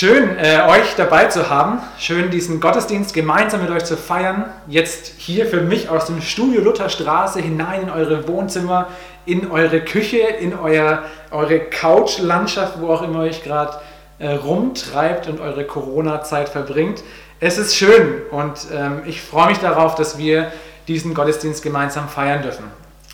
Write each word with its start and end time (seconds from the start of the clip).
Schön, 0.00 0.38
äh, 0.38 0.60
euch 0.68 0.94
dabei 0.96 1.24
zu 1.24 1.50
haben. 1.50 1.80
Schön, 1.98 2.30
diesen 2.30 2.60
Gottesdienst 2.60 3.14
gemeinsam 3.14 3.62
mit 3.62 3.70
euch 3.70 3.84
zu 3.84 3.96
feiern. 3.96 4.44
Jetzt 4.68 5.14
hier 5.18 5.44
für 5.44 5.60
mich 5.60 5.88
aus 5.88 6.06
dem 6.06 6.22
Studio 6.22 6.60
Lutherstraße 6.60 7.40
hinein 7.40 7.82
in 7.82 7.90
eure 7.90 8.28
Wohnzimmer, 8.28 8.86
in 9.26 9.50
eure 9.50 9.80
Küche, 9.80 10.18
in 10.18 10.56
euer, 10.56 11.02
eure 11.32 11.58
Couchlandschaft, 11.58 12.80
wo 12.80 12.90
auch 12.90 13.02
immer 13.02 13.22
euch 13.22 13.42
gerade 13.42 13.80
äh, 14.20 14.34
rumtreibt 14.34 15.26
und 15.26 15.40
eure 15.40 15.64
Corona-Zeit 15.64 16.48
verbringt. 16.48 17.02
Es 17.40 17.58
ist 17.58 17.74
schön 17.74 18.22
und 18.30 18.68
ähm, 18.72 19.02
ich 19.04 19.20
freue 19.20 19.48
mich 19.48 19.58
darauf, 19.58 19.96
dass 19.96 20.16
wir 20.16 20.52
diesen 20.86 21.12
Gottesdienst 21.12 21.60
gemeinsam 21.64 22.08
feiern 22.08 22.42
dürfen. 22.42 22.66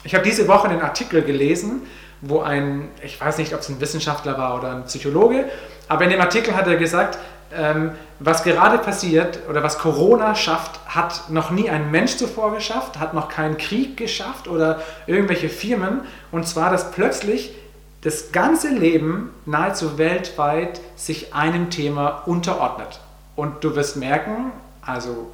Ich 0.03 0.15
habe 0.15 0.23
diese 0.23 0.47
Woche 0.49 0.69
einen 0.69 0.83
Artikel 0.83 1.23
gelesen, 1.23 1.87
wo 2.21 2.41
ein, 2.41 2.89
ich 3.03 3.19
weiß 3.19 3.39
nicht, 3.39 3.55
ob 3.55 3.61
es 3.61 3.71
ein 3.71 3.81
Wissenschaftler 3.81 4.37
war 4.39 4.59
oder 4.59 4.73
ein 4.73 4.85
Psychologe, 4.85 5.47
aber 5.89 6.05
in 6.05 6.11
dem 6.11 6.21
Artikel 6.21 6.57
hat 6.57 6.67
er 6.67 6.77
gesagt, 6.77 7.19
ähm, 7.57 7.93
was 8.19 8.43
gerade 8.43 8.79
passiert 8.79 9.41
oder 9.49 9.63
was 9.63 9.79
Corona 9.79 10.35
schafft, 10.35 10.81
hat 10.87 11.31
noch 11.31 11.51
nie 11.51 11.71
ein 11.71 11.91
Mensch 11.91 12.17
zuvor 12.17 12.55
geschafft, 12.55 12.99
hat 12.99 13.15
noch 13.15 13.29
keinen 13.29 13.59
Krieg 13.59 13.97
geschafft 13.97 14.49
oder 14.49 14.81
irgendwelche 15.07 15.49
Firmen. 15.49 16.01
Und 16.31 16.49
zwar, 16.49 16.71
dass 16.71 16.91
plötzlich 16.91 17.55
das 18.03 18.33
ganze 18.33 18.69
Leben 18.69 19.31
nahezu 19.47 19.99
weltweit 19.99 20.81
sich 20.97 21.35
einem 21.35 21.71
Thema 21.71 22.23
unterordnet. 22.27 23.01
Und 23.37 23.65
du 23.65 23.75
wirst 23.77 23.97
merken, 23.97 24.53
also 24.83 25.31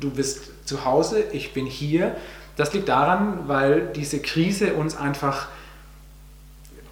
du 0.00 0.10
bist 0.10 0.66
zu 0.66 0.84
Hause, 0.84 1.22
ich 1.32 1.52
bin 1.52 1.66
hier. 1.66 2.16
Das 2.56 2.72
liegt 2.72 2.88
daran, 2.88 3.40
weil 3.46 3.88
diese 3.94 4.20
Krise 4.20 4.74
uns 4.74 4.96
einfach 4.96 5.48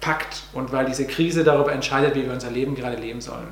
packt 0.03 0.43
und 0.53 0.71
weil 0.71 0.85
diese 0.85 1.07
Krise 1.07 1.43
darüber 1.43 1.71
entscheidet, 1.71 2.15
wie 2.15 2.25
wir 2.25 2.33
unser 2.33 2.51
Leben 2.51 2.75
gerade 2.75 2.97
leben 2.97 3.21
sollen. 3.21 3.47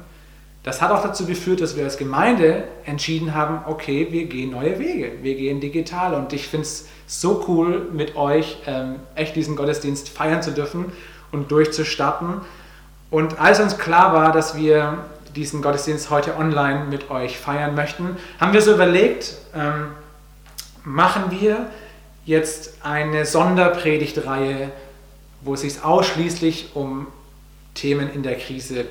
Das 0.63 0.81
hat 0.81 0.91
auch 0.91 1.01
dazu 1.01 1.25
geführt, 1.25 1.61
dass 1.61 1.75
wir 1.75 1.85
als 1.85 1.97
Gemeinde 1.97 2.65
entschieden 2.85 3.33
haben, 3.33 3.61
okay, 3.65 4.07
wir 4.11 4.25
gehen 4.25 4.51
neue 4.51 4.77
Wege, 4.77 5.13
wir 5.23 5.35
gehen 5.35 5.59
digital 5.59 6.13
und 6.13 6.33
ich 6.33 6.47
finde 6.47 6.67
es 6.67 6.87
so 7.07 7.45
cool, 7.47 7.87
mit 7.91 8.15
euch 8.15 8.57
ähm, 8.67 8.97
echt 9.15 9.35
diesen 9.35 9.55
Gottesdienst 9.55 10.09
feiern 10.09 10.43
zu 10.43 10.51
dürfen 10.51 10.91
und 11.31 11.49
durchzustarten. 11.49 12.41
Und 13.09 13.39
als 13.39 13.59
uns 13.59 13.77
klar 13.77 14.13
war, 14.13 14.31
dass 14.31 14.55
wir 14.55 14.99
diesen 15.35 15.61
Gottesdienst 15.61 16.09
heute 16.09 16.35
online 16.37 16.85
mit 16.85 17.09
euch 17.09 17.39
feiern 17.39 17.73
möchten, 17.73 18.17
haben 18.39 18.53
wir 18.53 18.61
so 18.61 18.73
überlegt, 18.73 19.33
ähm, 19.55 19.87
machen 20.83 21.23
wir 21.29 21.67
jetzt 22.25 22.75
eine 22.83 23.25
Sonderpredigtreihe 23.25 24.71
wo 25.41 25.53
es 25.53 25.61
sich 25.61 25.83
ausschließlich 25.83 26.75
um 26.75 27.07
Themen 27.73 28.11
in 28.11 28.23
der 28.23 28.37
Krise, 28.37 28.85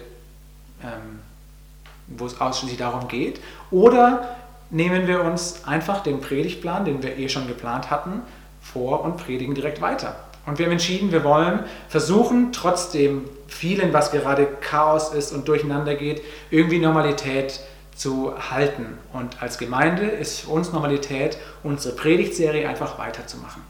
ähm, 0.83 1.21
wo 2.07 2.27
es 2.27 2.41
ausschließlich 2.41 2.79
darum 2.79 3.09
geht. 3.09 3.41
Oder 3.71 4.37
nehmen 4.71 5.07
wir 5.07 5.23
uns 5.23 5.65
einfach 5.65 6.03
den 6.03 6.21
Predigtplan, 6.21 6.85
den 6.85 7.03
wir 7.03 7.19
eh 7.19 7.29
schon 7.29 7.47
geplant 7.47 7.91
hatten, 7.91 8.23
vor 8.63 9.03
und 9.03 9.17
predigen 9.17 9.55
direkt 9.55 9.81
weiter. 9.81 10.17
Und 10.47 10.59
wir 10.59 10.67
haben 10.67 10.73
entschieden, 10.73 11.13
wir 11.13 11.23
wollen 11.23 11.61
versuchen, 11.89 12.53
trotzdem 12.53 13.29
vielen, 13.47 13.93
was 13.93 14.11
gerade 14.11 14.47
Chaos 14.61 15.13
ist 15.13 15.33
und 15.33 15.47
durcheinander 15.49 15.95
geht, 15.95 16.23
irgendwie 16.51 16.79
Normalität 16.79 17.61
zu 17.95 18.33
halten. 18.51 18.99
Und 19.13 19.43
als 19.43 19.59
Gemeinde 19.59 20.05
ist 20.07 20.41
für 20.41 20.51
uns 20.51 20.73
Normalität, 20.73 21.37
unsere 21.63 21.95
Predigtserie 21.95 22.69
einfach 22.69 22.99
weiterzumachen. 22.99 23.63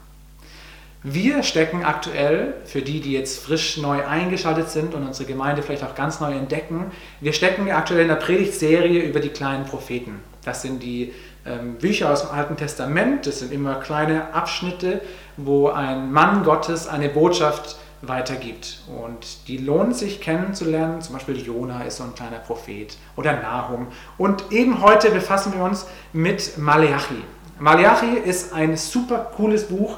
Wir 1.03 1.41
stecken 1.41 1.83
aktuell, 1.83 2.53
für 2.63 2.83
die, 2.83 2.99
die 2.99 3.13
jetzt 3.13 3.43
frisch 3.43 3.77
neu 3.77 4.05
eingeschaltet 4.05 4.69
sind 4.69 4.93
und 4.93 5.01
unsere 5.01 5.27
Gemeinde 5.27 5.63
vielleicht 5.63 5.83
auch 5.83 5.95
ganz 5.95 6.19
neu 6.19 6.31
entdecken, 6.31 6.91
wir 7.21 7.33
stecken 7.33 7.71
aktuell 7.71 8.01
in 8.01 8.07
der 8.07 8.15
Predigtserie 8.15 9.01
über 9.01 9.19
die 9.19 9.29
kleinen 9.29 9.65
Propheten. 9.65 10.19
Das 10.45 10.61
sind 10.61 10.83
die 10.83 11.11
ähm, 11.43 11.75
Bücher 11.75 12.11
aus 12.11 12.21
dem 12.21 12.29
Alten 12.29 12.55
Testament, 12.55 13.25
das 13.25 13.39
sind 13.39 13.51
immer 13.51 13.75
kleine 13.75 14.31
Abschnitte, 14.35 15.01
wo 15.37 15.69
ein 15.69 16.11
Mann 16.11 16.43
Gottes 16.43 16.87
eine 16.87 17.09
Botschaft 17.09 17.77
weitergibt. 18.03 18.81
Und 18.87 19.47
die 19.47 19.57
lohnen 19.57 19.95
sich 19.95 20.21
kennenzulernen. 20.21 21.01
Zum 21.01 21.13
Beispiel 21.13 21.37
Jona 21.37 21.83
ist 21.83 21.97
so 21.97 22.03
ein 22.03 22.13
kleiner 22.13 22.37
Prophet 22.37 22.95
oder 23.15 23.33
Nahum. 23.33 23.87
Und 24.19 24.51
eben 24.51 24.83
heute 24.83 25.09
befassen 25.09 25.53
wir 25.55 25.63
uns 25.63 25.87
mit 26.13 26.59
Maleachi. 26.59 27.23
Maleachi 27.59 28.17
ist 28.23 28.53
ein 28.53 28.75
super 28.75 29.31
cooles 29.35 29.67
Buch, 29.67 29.97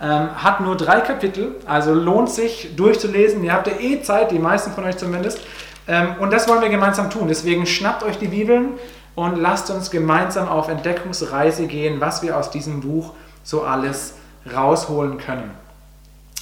ähm, 0.00 0.42
hat 0.42 0.60
nur 0.60 0.76
drei 0.76 1.00
Kapitel, 1.00 1.56
also 1.66 1.92
lohnt 1.92 2.30
sich 2.30 2.76
durchzulesen. 2.76 3.42
Ihr 3.42 3.52
habt 3.52 3.66
ja 3.66 3.74
eh 3.80 4.00
Zeit, 4.02 4.30
die 4.30 4.38
meisten 4.38 4.72
von 4.72 4.84
euch 4.84 4.96
zumindest. 4.96 5.40
Ähm, 5.88 6.16
und 6.20 6.32
das 6.32 6.48
wollen 6.48 6.62
wir 6.62 6.68
gemeinsam 6.68 7.10
tun. 7.10 7.28
Deswegen 7.28 7.66
schnappt 7.66 8.02
euch 8.02 8.18
die 8.18 8.28
Bibeln 8.28 8.74
und 9.14 9.36
lasst 9.36 9.70
uns 9.70 9.90
gemeinsam 9.90 10.48
auf 10.48 10.68
Entdeckungsreise 10.68 11.66
gehen, 11.66 12.00
was 12.00 12.22
wir 12.22 12.36
aus 12.36 12.50
diesem 12.50 12.80
Buch 12.80 13.14
so 13.42 13.62
alles 13.62 14.14
rausholen 14.54 15.18
können. 15.18 15.50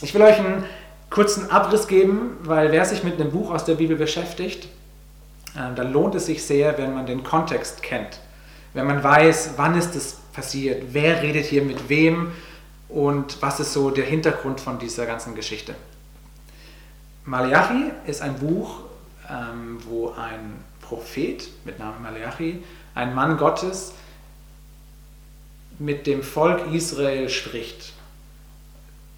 Ich 0.02 0.12
will 0.12 0.20
euch 0.20 0.38
einen 0.38 0.64
kurzen 1.08 1.50
Abriss 1.50 1.88
geben, 1.88 2.36
weil 2.42 2.72
wer 2.72 2.84
sich 2.84 3.04
mit 3.04 3.18
einem 3.18 3.30
Buch 3.30 3.50
aus 3.50 3.64
der 3.64 3.76
Bibel 3.76 3.96
beschäftigt, 3.96 4.66
äh, 5.54 5.74
dann 5.74 5.92
lohnt 5.92 6.14
es 6.14 6.26
sich 6.26 6.44
sehr, 6.44 6.76
wenn 6.76 6.94
man 6.94 7.06
den 7.06 7.24
Kontext 7.24 7.82
kennt. 7.82 8.18
Wenn 8.74 8.86
man 8.86 9.02
weiß, 9.02 9.54
wann 9.56 9.78
ist 9.78 9.96
es 9.96 10.18
passiert, 10.34 10.82
wer 10.92 11.22
redet 11.22 11.46
hier 11.46 11.62
mit 11.62 11.88
wem, 11.88 12.32
und 12.88 13.40
was 13.42 13.60
ist 13.60 13.72
so 13.72 13.90
der 13.90 14.04
Hintergrund 14.04 14.60
von 14.60 14.78
dieser 14.78 15.06
ganzen 15.06 15.34
Geschichte. 15.34 15.74
Malachi 17.24 17.90
ist 18.06 18.22
ein 18.22 18.38
Buch, 18.38 18.80
ähm, 19.28 19.78
wo 19.84 20.10
ein 20.12 20.64
Prophet 20.80 21.48
mit 21.64 21.78
Namen 21.78 22.02
Malachi, 22.02 22.62
ein 22.94 23.14
Mann 23.14 23.36
Gottes, 23.36 23.92
mit 25.78 26.06
dem 26.06 26.22
Volk 26.22 26.72
Israel 26.72 27.28
spricht. 27.28 27.92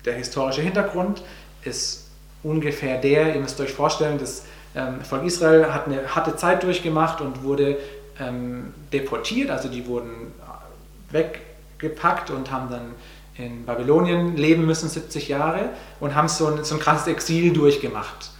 Der 0.05 0.15
historische 0.15 0.63
Hintergrund 0.63 1.23
ist 1.63 2.09
ungefähr 2.43 2.99
der, 2.99 3.35
ihr 3.35 3.41
müsst 3.41 3.61
euch 3.61 3.73
vorstellen, 3.73 4.19
das 4.19 4.45
ähm, 4.75 5.03
Volk 5.03 5.25
Israel 5.25 5.73
hat 5.73 5.87
eine 5.87 6.15
harte 6.15 6.37
Zeit 6.37 6.63
durchgemacht 6.63 7.21
und 7.21 7.43
wurde 7.43 7.79
ähm, 8.19 8.73
deportiert, 8.93 9.51
also 9.51 9.69
die 9.69 9.87
wurden 9.87 10.33
weggepackt 11.11 12.31
und 12.31 12.51
haben 12.51 12.71
dann 12.71 12.95
in 13.39 13.65
Babylonien 13.65 14.37
leben 14.37 14.67
müssen, 14.67 14.89
70 14.89 15.29
Jahre, 15.29 15.71
und 16.01 16.15
haben 16.15 16.29
so 16.29 16.47
ein, 16.49 16.65
so 16.65 16.75
ein 16.75 16.81
krasses 16.81 17.07
Exil 17.07 17.53
durchgemacht. 17.53 18.31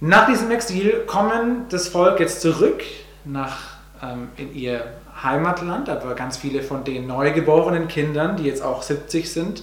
Nach 0.00 0.26
diesem 0.26 0.50
Exil 0.50 1.04
kommen 1.06 1.66
das 1.70 1.88
Volk 1.88 2.20
jetzt 2.20 2.40
zurück 2.40 2.82
nach, 3.24 3.58
ähm, 4.02 4.28
in 4.36 4.54
ihr 4.54 4.84
Heimatland, 5.22 5.88
aber 5.88 6.14
ganz 6.14 6.36
viele 6.36 6.62
von 6.62 6.84
den 6.84 7.06
neugeborenen 7.06 7.88
Kindern, 7.88 8.36
die 8.36 8.44
jetzt 8.44 8.62
auch 8.62 8.82
70 8.82 9.32
sind, 9.32 9.62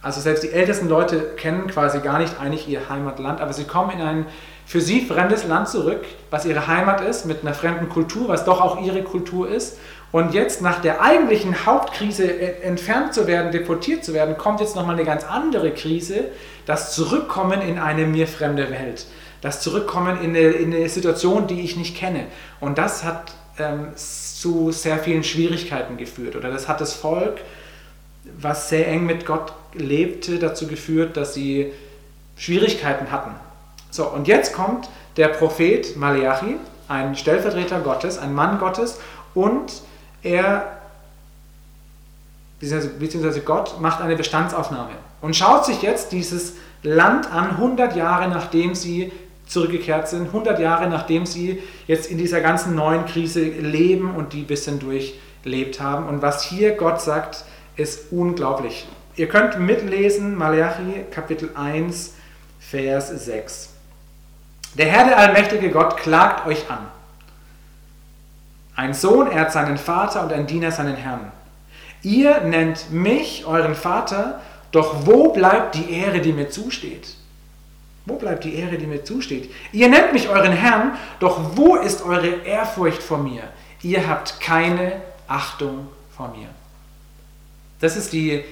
also 0.00 0.20
selbst 0.20 0.44
die 0.44 0.50
ältesten 0.50 0.88
Leute 0.88 1.34
kennen 1.36 1.66
quasi 1.66 1.98
gar 2.00 2.18
nicht 2.18 2.40
eigentlich 2.40 2.68
ihr 2.68 2.88
Heimatland, 2.88 3.40
aber 3.40 3.52
sie 3.52 3.64
kommen 3.64 3.90
in 3.90 4.00
ein 4.00 4.26
für 4.68 4.82
sie 4.82 5.00
fremdes 5.00 5.44
Land 5.44 5.66
zurück, 5.70 6.04
was 6.30 6.44
ihre 6.44 6.66
Heimat 6.66 7.00
ist, 7.00 7.24
mit 7.24 7.40
einer 7.40 7.54
fremden 7.54 7.88
Kultur, 7.88 8.28
was 8.28 8.44
doch 8.44 8.60
auch 8.60 8.82
ihre 8.82 9.02
Kultur 9.02 9.48
ist. 9.48 9.78
Und 10.12 10.34
jetzt 10.34 10.60
nach 10.60 10.82
der 10.82 11.00
eigentlichen 11.00 11.64
Hauptkrise 11.64 12.62
entfernt 12.62 13.14
zu 13.14 13.26
werden, 13.26 13.50
deportiert 13.50 14.04
zu 14.04 14.12
werden, 14.12 14.36
kommt 14.36 14.60
jetzt 14.60 14.76
nochmal 14.76 14.96
eine 14.96 15.06
ganz 15.06 15.24
andere 15.24 15.70
Krise, 15.70 16.26
das 16.66 16.94
Zurückkommen 16.94 17.62
in 17.62 17.78
eine 17.78 18.04
mir 18.04 18.26
fremde 18.26 18.70
Welt, 18.70 19.06
das 19.40 19.62
Zurückkommen 19.62 20.20
in 20.20 20.36
eine, 20.36 20.50
in 20.50 20.74
eine 20.74 20.88
Situation, 20.90 21.46
die 21.46 21.62
ich 21.62 21.78
nicht 21.78 21.96
kenne. 21.96 22.26
Und 22.60 22.76
das 22.76 23.04
hat 23.04 23.32
ähm, 23.58 23.92
zu 23.96 24.70
sehr 24.70 24.98
vielen 24.98 25.24
Schwierigkeiten 25.24 25.96
geführt. 25.96 26.36
Oder 26.36 26.50
das 26.50 26.68
hat 26.68 26.82
das 26.82 26.92
Volk, 26.92 27.40
was 28.38 28.68
sehr 28.68 28.86
eng 28.86 29.06
mit 29.06 29.24
Gott 29.24 29.50
lebte, 29.72 30.38
dazu 30.38 30.66
geführt, 30.66 31.16
dass 31.16 31.32
sie 31.32 31.72
Schwierigkeiten 32.36 33.10
hatten 33.10 33.30
so, 33.90 34.06
und 34.08 34.28
jetzt 34.28 34.52
kommt 34.52 34.88
der 35.16 35.28
Prophet 35.28 35.96
Malachi, 35.96 36.56
ein 36.88 37.16
Stellvertreter 37.16 37.80
Gottes, 37.80 38.18
ein 38.18 38.34
Mann 38.34 38.58
Gottes, 38.58 38.98
und 39.34 39.82
er, 40.22 40.78
beziehungsweise 42.60 43.40
Gott, 43.40 43.80
macht 43.80 44.00
eine 44.00 44.16
Bestandsaufnahme 44.16 44.92
und 45.20 45.36
schaut 45.36 45.64
sich 45.64 45.82
jetzt 45.82 46.12
dieses 46.12 46.54
Land 46.82 47.32
an, 47.32 47.50
100 47.50 47.96
Jahre 47.96 48.28
nachdem 48.28 48.74
sie 48.74 49.12
zurückgekehrt 49.46 50.08
sind, 50.08 50.26
100 50.26 50.60
Jahre 50.60 50.88
nachdem 50.88 51.26
sie 51.26 51.62
jetzt 51.86 52.10
in 52.10 52.18
dieser 52.18 52.40
ganzen 52.40 52.74
neuen 52.74 53.06
Krise 53.06 53.42
leben 53.42 54.14
und 54.14 54.32
die 54.32 54.42
ein 54.42 54.46
bisschen 54.46 54.78
durchlebt 54.78 55.80
haben. 55.80 56.06
Und 56.06 56.22
was 56.22 56.42
hier 56.42 56.72
Gott 56.72 57.00
sagt, 57.00 57.44
ist 57.76 58.12
unglaublich. 58.12 58.86
Ihr 59.16 59.28
könnt 59.28 59.58
mitlesen, 59.58 60.36
Malachi 60.36 61.04
Kapitel 61.10 61.50
1, 61.54 62.14
Vers 62.60 63.08
6. 63.08 63.77
Der 64.74 64.86
Herr, 64.86 65.06
der 65.06 65.18
allmächtige 65.18 65.70
Gott, 65.70 65.96
klagt 65.96 66.46
euch 66.46 66.70
an. 66.70 66.86
Ein 68.76 68.94
Sohn 68.94 69.30
ehrt 69.30 69.52
seinen 69.52 69.76
Vater 69.76 70.22
und 70.22 70.32
ein 70.32 70.46
Diener 70.46 70.70
seinen 70.70 70.96
Herrn. 70.96 71.32
Ihr 72.02 72.42
nennt 72.42 72.92
mich 72.92 73.44
euren 73.44 73.74
Vater, 73.74 74.40
doch 74.70 75.06
wo 75.06 75.32
bleibt 75.32 75.74
die 75.74 75.92
Ehre, 75.92 76.20
die 76.20 76.32
mir 76.32 76.48
zusteht? 76.50 77.16
Wo 78.06 78.14
bleibt 78.14 78.44
die 78.44 78.54
Ehre, 78.54 78.78
die 78.78 78.86
mir 78.86 79.04
zusteht? 79.04 79.52
Ihr 79.72 79.88
nennt 79.88 80.12
mich 80.12 80.28
euren 80.28 80.52
Herrn, 80.52 80.96
doch 81.18 81.56
wo 81.56 81.76
ist 81.76 82.02
eure 82.02 82.28
Ehrfurcht 82.44 83.02
vor 83.02 83.18
mir? 83.18 83.42
Ihr 83.82 84.06
habt 84.08 84.40
keine 84.40 85.02
Achtung 85.26 85.88
vor 86.16 86.28
mir. 86.28 86.48
Das 87.80 87.96
ist 87.96 88.12
die, 88.12 88.44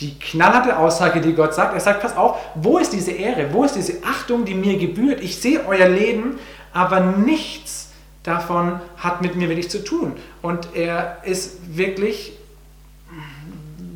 die 0.00 0.18
knallharte 0.18 0.78
Aussage, 0.78 1.20
die 1.20 1.34
Gott 1.34 1.54
sagt. 1.54 1.74
Er 1.74 1.80
sagt, 1.80 2.00
pass 2.00 2.16
auf, 2.16 2.38
wo 2.54 2.78
ist 2.78 2.92
diese 2.92 3.12
Ehre? 3.12 3.52
Wo 3.52 3.64
ist 3.64 3.76
diese 3.76 4.02
Achtung, 4.04 4.44
die 4.44 4.54
mir 4.54 4.78
gebührt? 4.78 5.20
Ich 5.20 5.36
sehe 5.36 5.66
euer 5.66 5.88
Leben, 5.88 6.38
aber 6.72 7.00
nichts 7.00 7.90
davon 8.22 8.80
hat 8.96 9.22
mit 9.22 9.36
mir 9.36 9.48
wirklich 9.48 9.70
zu 9.70 9.84
tun. 9.84 10.14
Und 10.42 10.68
er 10.74 11.18
ist 11.24 11.76
wirklich 11.76 12.32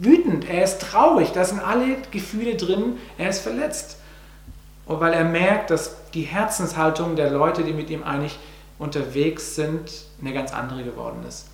wütend, 0.01 0.49
er 0.49 0.65
ist 0.65 0.81
traurig, 0.83 1.33
da 1.33 1.45
sind 1.45 1.61
alle 1.61 1.97
Gefühle 2.11 2.57
drin, 2.57 2.99
er 3.17 3.31
ist 3.31 3.41
verletzt. 3.41 3.99
Und 4.87 5.01
weil 5.01 5.15
er 5.15 5.25
merkt, 5.25 5.71
dass 5.71 5.97
die 6.13 6.23
Herzenshaltung 6.23 7.17
der 7.17 7.31
Leute, 7.31 7.65
die 7.65 7.73
mit 7.73 7.89
ihm 7.89 8.03
eigentlich 8.03 8.39
unterwegs 8.79 9.55
sind, 9.55 9.91
eine 10.21 10.35
ganz 10.35 10.53
andere 10.53 10.85
geworden 10.85 11.25
ist. 11.27 11.47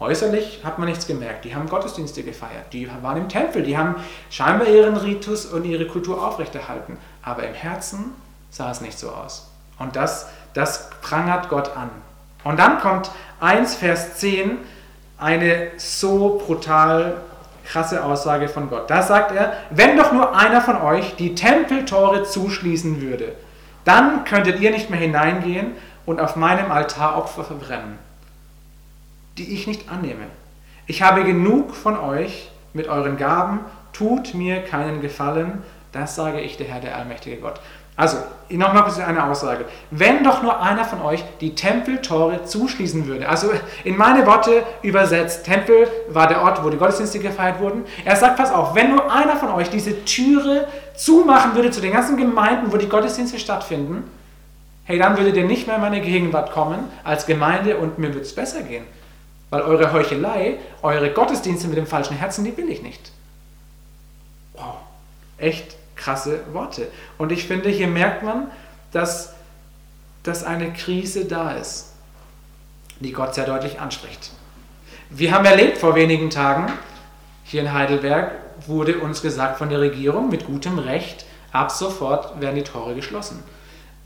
Äußerlich 0.00 0.60
hat 0.64 0.78
man 0.78 0.88
nichts 0.88 1.06
gemerkt. 1.06 1.44
Die 1.44 1.54
haben 1.54 1.68
Gottesdienste 1.68 2.22
gefeiert, 2.22 2.72
die 2.72 2.88
waren 3.02 3.16
im 3.16 3.28
Tempel, 3.28 3.62
die 3.62 3.76
haben 3.76 3.96
scheinbar 4.30 4.68
ihren 4.68 4.96
Ritus 4.96 5.46
und 5.46 5.64
ihre 5.64 5.86
Kultur 5.86 6.24
aufrechterhalten. 6.24 6.98
Aber 7.22 7.42
im 7.42 7.54
Herzen 7.54 8.12
sah 8.50 8.70
es 8.70 8.80
nicht 8.80 8.98
so 8.98 9.10
aus. 9.10 9.50
Und 9.78 9.96
das, 9.96 10.28
das 10.54 10.90
prangert 11.02 11.48
Gott 11.48 11.76
an. 11.76 11.90
Und 12.44 12.58
dann 12.58 12.78
kommt 12.78 13.10
1 13.40 13.74
Vers 13.74 14.16
10, 14.18 14.58
eine 15.18 15.68
so 15.76 16.40
brutal 16.46 17.16
krasse 17.64 18.02
Aussage 18.02 18.48
von 18.48 18.70
Gott. 18.70 18.88
Da 18.88 19.02
sagt 19.02 19.32
er, 19.32 19.52
wenn 19.70 19.96
doch 19.96 20.12
nur 20.12 20.34
einer 20.34 20.60
von 20.60 20.80
euch 20.80 21.16
die 21.16 21.34
Tempeltore 21.34 22.22
zuschließen 22.22 23.02
würde, 23.02 23.34
dann 23.84 24.24
könntet 24.24 24.60
ihr 24.60 24.70
nicht 24.70 24.90
mehr 24.90 25.00
hineingehen 25.00 25.72
und 26.06 26.20
auf 26.20 26.36
meinem 26.36 26.70
Altar 26.70 27.18
Opfer 27.18 27.44
verbrennen, 27.44 27.98
die 29.38 29.52
ich 29.52 29.66
nicht 29.66 29.90
annehme. 29.90 30.26
Ich 30.86 31.02
habe 31.02 31.24
genug 31.24 31.74
von 31.74 31.98
euch 31.98 32.50
mit 32.72 32.88
euren 32.88 33.16
Gaben, 33.16 33.60
tut 33.92 34.34
mir 34.34 34.62
keinen 34.62 35.00
Gefallen, 35.00 35.62
das 35.92 36.16
sage 36.16 36.40
ich 36.40 36.56
der 36.56 36.66
Herr, 36.66 36.80
der 36.80 36.96
allmächtige 36.96 37.36
Gott. 37.36 37.60
Also, 37.98 38.18
nochmal 38.48 38.84
kurz 38.84 39.00
eine 39.00 39.24
Aussage. 39.24 39.64
Wenn 39.90 40.22
doch 40.22 40.40
nur 40.40 40.62
einer 40.62 40.84
von 40.84 41.02
euch 41.02 41.24
die 41.40 41.56
Tempeltore 41.56 42.44
zuschließen 42.44 43.08
würde, 43.08 43.28
also 43.28 43.50
in 43.82 43.96
meine 43.96 44.24
Worte 44.24 44.62
übersetzt, 44.82 45.44
Tempel 45.44 45.88
war 46.08 46.28
der 46.28 46.42
Ort, 46.42 46.62
wo 46.62 46.70
die 46.70 46.76
Gottesdienste 46.76 47.18
gefeiert 47.18 47.58
wurden. 47.58 47.84
Er 48.04 48.14
sagt, 48.14 48.36
pass 48.36 48.52
auf, 48.52 48.76
wenn 48.76 48.94
nur 48.94 49.12
einer 49.12 49.34
von 49.34 49.50
euch 49.50 49.68
diese 49.68 50.04
Türe 50.04 50.68
zumachen 50.96 51.56
würde 51.56 51.72
zu 51.72 51.80
den 51.80 51.92
ganzen 51.92 52.16
Gemeinden, 52.16 52.72
wo 52.72 52.76
die 52.76 52.88
Gottesdienste 52.88 53.40
stattfinden, 53.40 54.08
hey, 54.84 54.96
dann 54.96 55.16
würdet 55.18 55.36
ihr 55.36 55.44
nicht 55.44 55.66
mehr 55.66 55.76
in 55.76 55.82
meine 55.82 56.00
Gegenwart 56.00 56.52
kommen 56.52 56.78
als 57.02 57.26
Gemeinde 57.26 57.78
und 57.78 57.98
mir 57.98 58.08
würde 58.08 58.20
es 58.20 58.32
besser 58.32 58.62
gehen. 58.62 58.84
Weil 59.50 59.62
eure 59.62 59.92
Heuchelei, 59.92 60.58
eure 60.82 61.10
Gottesdienste 61.10 61.68
mit 61.68 61.78
dem 61.78 61.86
falschen 61.86 62.16
Herzen, 62.16 62.44
die 62.44 62.56
will 62.56 62.68
ich 62.68 62.82
nicht. 62.82 63.12
Wow, 64.54 64.76
echt 65.38 65.76
krasse 65.96 66.40
Worte. 66.52 66.88
Und 67.16 67.32
ich 67.32 67.46
finde, 67.46 67.68
hier 67.68 67.88
merkt 67.88 68.22
man, 68.22 68.50
dass, 68.92 69.34
dass 70.22 70.44
eine 70.44 70.72
Krise 70.72 71.24
da 71.24 71.52
ist, 71.52 71.92
die 73.00 73.12
Gott 73.12 73.34
sehr 73.34 73.46
deutlich 73.46 73.80
anspricht. 73.80 74.30
Wir 75.10 75.32
haben 75.32 75.44
erlebt 75.44 75.78
vor 75.78 75.94
wenigen 75.94 76.30
Tagen, 76.30 76.72
hier 77.44 77.62
in 77.62 77.72
Heidelberg 77.72 78.32
wurde 78.66 78.98
uns 78.98 79.22
gesagt 79.22 79.56
von 79.56 79.70
der 79.70 79.80
Regierung 79.80 80.28
mit 80.28 80.46
gutem 80.46 80.78
Recht, 80.78 81.24
ab 81.52 81.70
sofort 81.70 82.40
werden 82.40 82.56
die 82.56 82.62
Tore 82.62 82.94
geschlossen. 82.94 83.42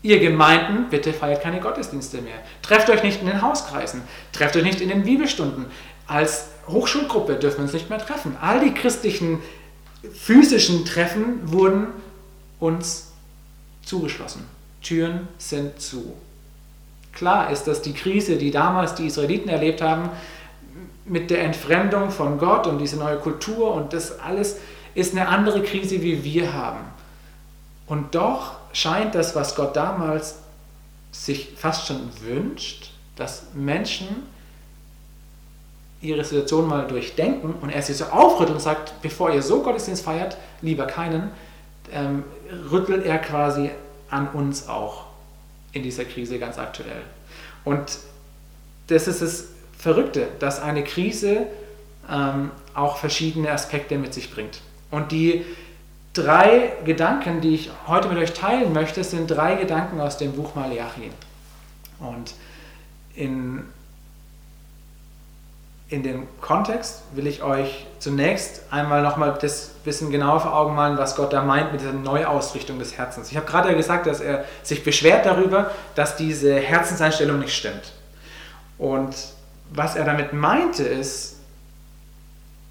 Ihr 0.03 0.19
Gemeinden, 0.19 0.89
bitte 0.91 1.13
feiert 1.13 1.43
keine 1.43 1.61
Gottesdienste 1.61 2.21
mehr. 2.23 2.35
Trefft 2.61 2.91
euch 2.91 3.03
nicht 3.05 3.21
in 3.21 3.27
den 3.27 3.41
Hauskreisen. 3.41 4.03
Trefft 4.33 4.57
euch 4.57 4.65
nicht 4.65 4.81
in 4.81 4.89
den 4.89 5.05
Bibelstunden. 5.05 5.67
Als 6.09 6.49
Hochschulgruppe 6.67 7.37
dürfen 7.37 7.59
wir 7.59 7.65
uns 7.65 7.73
nicht 7.73 7.89
mehr 7.89 7.99
treffen. 7.99 8.37
All 8.41 8.61
die 8.61 8.75
christlichen 8.75 9.41
physischen 10.13 10.85
Treffen 10.85 11.53
wurden 11.53 11.87
uns 12.59 13.13
zugeschlossen. 13.85 14.45
Türen 14.83 15.29
sind 15.39 15.81
zu. 15.81 16.15
Klar 17.13 17.51
ist, 17.51 17.65
dass 17.65 17.83
die 17.83 17.93
Krise, 17.93 18.37
die 18.37 18.51
damals 18.51 18.97
die 18.97 19.07
Israeliten 19.07 19.49
erlebt 19.49 19.83
haben, 19.83 20.11
mit 21.05 21.31
der 21.31 21.43
Entfremdung 21.45 22.11
von 22.11 22.39
Gott 22.39 22.67
und 22.67 22.79
diese 22.79 22.97
neue 22.97 23.19
Kultur 23.19 23.75
und 23.75 23.93
das 23.93 24.19
alles 24.21 24.59
ist 24.95 25.13
eine 25.13 25.29
andere 25.29 25.63
Krise, 25.63 26.03
wie 26.03 26.25
wir 26.25 26.53
haben. 26.53 26.81
Und 27.87 28.15
doch 28.15 28.62
scheint 28.73 29.15
das, 29.15 29.35
was 29.35 29.55
Gott 29.55 29.77
damals 29.77 30.37
sich 31.11 31.51
fast 31.57 31.87
schon 31.87 32.09
wünscht, 32.23 32.91
dass 33.17 33.45
Menschen 33.55 34.09
ihre 36.01 36.25
Situation 36.25 36.67
mal 36.67 36.87
durchdenken 36.87 37.55
und 37.61 37.71
er 37.71 37.83
sie 37.83 37.95
so 37.95 38.07
aufrüttelt 38.07 38.57
und 38.57 38.63
sagt, 38.63 39.01
bevor 39.03 39.33
ihr 39.33 39.43
so 39.43 39.63
Gottesdienst 39.63 40.05
feiert, 40.05 40.37
lieber 40.61 40.87
keinen, 40.87 41.31
ähm, 41.93 42.25
rüttelt 42.71 43.05
er 43.07 43.19
quasi 43.19 43.71
an 44.11 44.29
uns 44.29 44.69
auch 44.69 45.05
in 45.73 45.83
dieser 45.83 46.05
Krise 46.05 46.39
ganz 46.39 46.59
aktuell. 46.59 47.03
Und 47.65 47.99
das 48.89 49.07
ist 49.07 49.23
das 49.23 49.49
Verrückte, 49.79 50.29
dass 50.39 50.61
eine 50.61 50.83
Krise 50.85 51.47
ähm, 52.11 52.51
auch 52.75 52.97
verschiedene 52.97 53.51
Aspekte 53.51 53.97
mit 53.97 54.13
sich 54.13 54.33
bringt. 54.33 54.61
Und 54.91 55.13
die 55.13 55.45
drei 56.13 56.73
Gedanken, 56.85 57.41
die 57.41 57.55
ich 57.55 57.71
heute 57.87 58.09
mit 58.09 58.19
euch 58.19 58.33
teilen 58.33 58.73
möchte, 58.73 59.03
sind 59.05 59.31
drei 59.31 59.55
Gedanken 59.55 60.01
aus 60.01 60.19
dem 60.19 60.33
Buch 60.33 60.55
Malachi. 60.55 61.11
Und 61.99 62.35
in 63.15 63.65
in 65.93 66.03
dem 66.03 66.27
Kontext 66.41 67.03
will 67.13 67.27
ich 67.27 67.43
euch 67.43 67.87
zunächst 67.99 68.63
einmal 68.71 69.03
nochmal 69.03 69.37
das 69.41 69.73
bisschen 69.85 70.11
genauer 70.11 70.41
vor 70.41 70.57
Augen 70.57 70.75
malen, 70.75 70.97
was 70.97 71.17
Gott 71.17 71.33
da 71.33 71.43
meint 71.43 71.71
mit 71.71 71.83
dieser 71.83 71.93
Neuausrichtung 71.93 72.79
des 72.79 72.97
Herzens. 72.97 73.31
Ich 73.31 73.37
habe 73.37 73.47
gerade 73.47 73.69
ja 73.69 73.77
gesagt, 73.77 74.07
dass 74.07 74.21
er 74.21 74.45
sich 74.63 74.85
beschwert 74.85 75.27
darüber, 75.27 75.71
dass 75.95 76.17
diese 76.17 76.55
Herzenseinstellung 76.55 77.41
nicht 77.41 77.55
stimmt. 77.55 77.93
Und 78.79 79.15
was 79.71 79.95
er 79.95 80.05
damit 80.05 80.33
meinte, 80.33 80.83
ist, 80.83 81.37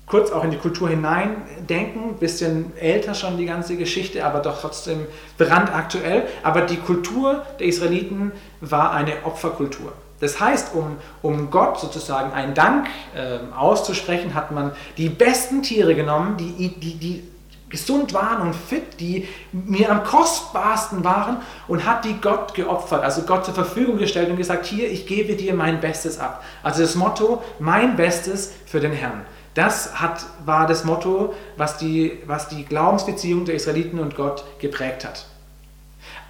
kurz 0.06 0.31
auch 0.31 0.44
in 0.44 0.51
die 0.51 0.57
Kultur 0.57 0.89
hineindenken, 0.89 2.15
bisschen 2.15 2.75
älter 2.77 3.13
schon 3.13 3.38
die 3.38 3.45
ganze 3.45 3.77
Geschichte, 3.77 4.25
aber 4.25 4.39
doch 4.39 4.59
trotzdem 4.59 5.07
brandaktuell. 5.38 6.24
Aber 6.44 6.62
die 6.62 6.77
Kultur 6.77 7.45
der 7.59 7.68
Israeliten 7.68 8.31
war 8.59 8.92
eine 8.92 9.13
Opferkultur. 9.24 9.94
Das 10.19 10.39
heißt, 10.39 10.75
um, 10.75 10.98
um 11.21 11.50
Gott 11.50 11.79
sozusagen 11.79 12.31
einen 12.31 12.53
Dank 12.53 12.88
äh, 13.15 13.39
auszusprechen, 13.55 14.36
hat 14.36 14.51
man 14.51 14.72
die 14.98 15.10
besten 15.10 15.63
Tiere 15.63 15.96
genommen, 15.96 16.38
die, 16.38 16.70
die, 16.70 16.96
die 16.96 17.24
gesund 17.72 18.13
waren 18.13 18.41
und 18.41 18.53
fit, 18.53 19.00
die 19.00 19.27
mir 19.51 19.89
am 19.89 20.03
kostbarsten 20.03 21.03
waren 21.03 21.38
und 21.67 21.86
hat 21.86 22.05
die 22.05 22.20
Gott 22.22 22.53
geopfert, 22.53 23.03
also 23.03 23.24
Gott 23.24 23.46
zur 23.46 23.55
Verfügung 23.55 23.98
gestellt 23.98 24.29
und 24.29 24.38
gesagt, 24.38 24.65
hier, 24.65 24.91
ich 24.91 25.08
gebe 25.08 25.36
dir 25.36 25.55
mein 25.55 25.79
Bestes 25.79 26.20
ab. 26.20 26.43
Also 26.62 26.81
das 26.81 26.96
Motto, 26.96 27.41
mein 27.60 27.96
Bestes 27.96 28.51
für 28.65 28.79
den 28.79 28.91
Herrn. 28.91 29.25
Das 29.53 30.00
hat, 30.00 30.25
war 30.46 30.65
das 30.65 30.86
Motto, 30.86 31.34
was 31.58 31.77
die, 31.77 32.20
was 32.25 32.48
die 32.48 32.63
Glaubensbeziehung 32.65 33.46
der 33.46 33.55
Israeliten 33.55 34.00
und 34.00 34.15
Gott 34.15 34.46
geprägt 34.60 35.05
hat. 35.05 35.25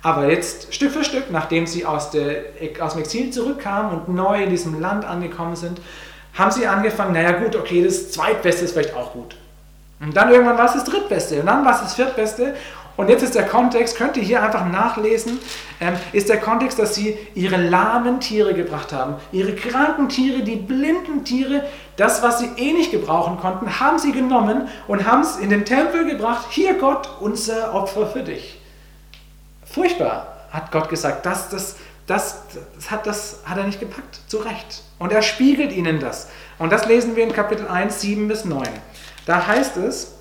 Aber 0.01 0.29
jetzt 0.29 0.73
Stück 0.73 0.91
für 0.91 1.03
Stück, 1.03 1.29
nachdem 1.29 1.67
sie 1.67 1.85
aus, 1.85 2.09
der, 2.09 2.45
aus 2.79 2.93
dem 2.93 3.01
Exil 3.01 3.31
zurückkamen 3.31 3.91
und 3.91 4.09
neu 4.09 4.43
in 4.43 4.49
diesem 4.49 4.79
Land 4.79 5.05
angekommen 5.05 5.55
sind, 5.55 5.79
haben 6.33 6.51
sie 6.51 6.65
angefangen, 6.65 7.13
naja 7.13 7.33
gut, 7.33 7.55
okay, 7.55 7.83
das 7.83 8.11
Zweitbeste 8.11 8.65
ist 8.65 8.71
vielleicht 8.71 8.95
auch 8.95 9.13
gut. 9.13 9.35
Und 9.99 10.17
dann 10.17 10.31
irgendwann 10.31 10.57
war 10.57 10.65
es 10.65 10.73
das 10.73 10.85
Drittbeste 10.85 11.41
und 11.41 11.45
dann 11.45 11.63
war 11.63 11.75
es 11.75 11.81
das 11.81 11.93
Viertbeste. 11.93 12.55
Und 12.97 13.09
jetzt 13.09 13.23
ist 13.23 13.35
der 13.35 13.45
Kontext, 13.45 13.97
könnt 13.97 14.17
ihr 14.17 14.23
hier 14.23 14.43
einfach 14.43 14.65
nachlesen, 14.65 15.39
ähm, 15.79 15.93
ist 16.11 16.29
der 16.29 16.39
Kontext, 16.39 16.77
dass 16.77 16.93
sie 16.93 17.17
ihre 17.33 17.57
lahmen 17.57 18.19
Tiere 18.19 18.53
gebracht 18.53 18.93
haben. 18.93 19.15
Ihre 19.31 19.55
kranken 19.55 20.09
Tiere, 20.09 20.43
die 20.43 20.57
blinden 20.57 21.23
Tiere, 21.23 21.63
das, 21.95 22.21
was 22.21 22.39
sie 22.39 22.49
eh 22.57 22.73
nicht 22.73 22.91
gebrauchen 22.91 23.37
konnten, 23.37 23.79
haben 23.79 23.97
sie 23.97 24.11
genommen 24.11 24.67
und 24.87 25.05
haben 25.05 25.21
es 25.21 25.37
in 25.37 25.49
den 25.49 25.65
Tempel 25.65 26.05
gebracht. 26.05 26.47
Hier 26.49 26.75
Gott, 26.75 27.09
unser 27.19 27.73
Opfer 27.73 28.07
für 28.07 28.23
dich. 28.23 28.59
Furchtbar, 29.65 30.47
hat 30.51 30.71
Gott 30.71 30.89
gesagt. 30.89 31.25
Das, 31.25 31.49
das, 31.49 31.77
das, 32.07 32.43
das, 32.75 32.91
hat, 32.91 33.07
das 33.07 33.39
hat 33.45 33.57
er 33.57 33.63
nicht 33.63 33.79
gepackt. 33.79 34.19
Zu 34.27 34.37
Recht. 34.37 34.83
Und 34.99 35.11
er 35.11 35.21
spiegelt 35.21 35.71
ihnen 35.71 35.99
das. 35.99 36.27
Und 36.59 36.71
das 36.71 36.85
lesen 36.85 37.15
wir 37.15 37.23
in 37.23 37.33
Kapitel 37.33 37.67
1, 37.67 38.01
7 38.01 38.27
bis 38.27 38.45
9. 38.45 38.67
Da 39.25 39.47
heißt 39.47 39.77
es, 39.77 40.15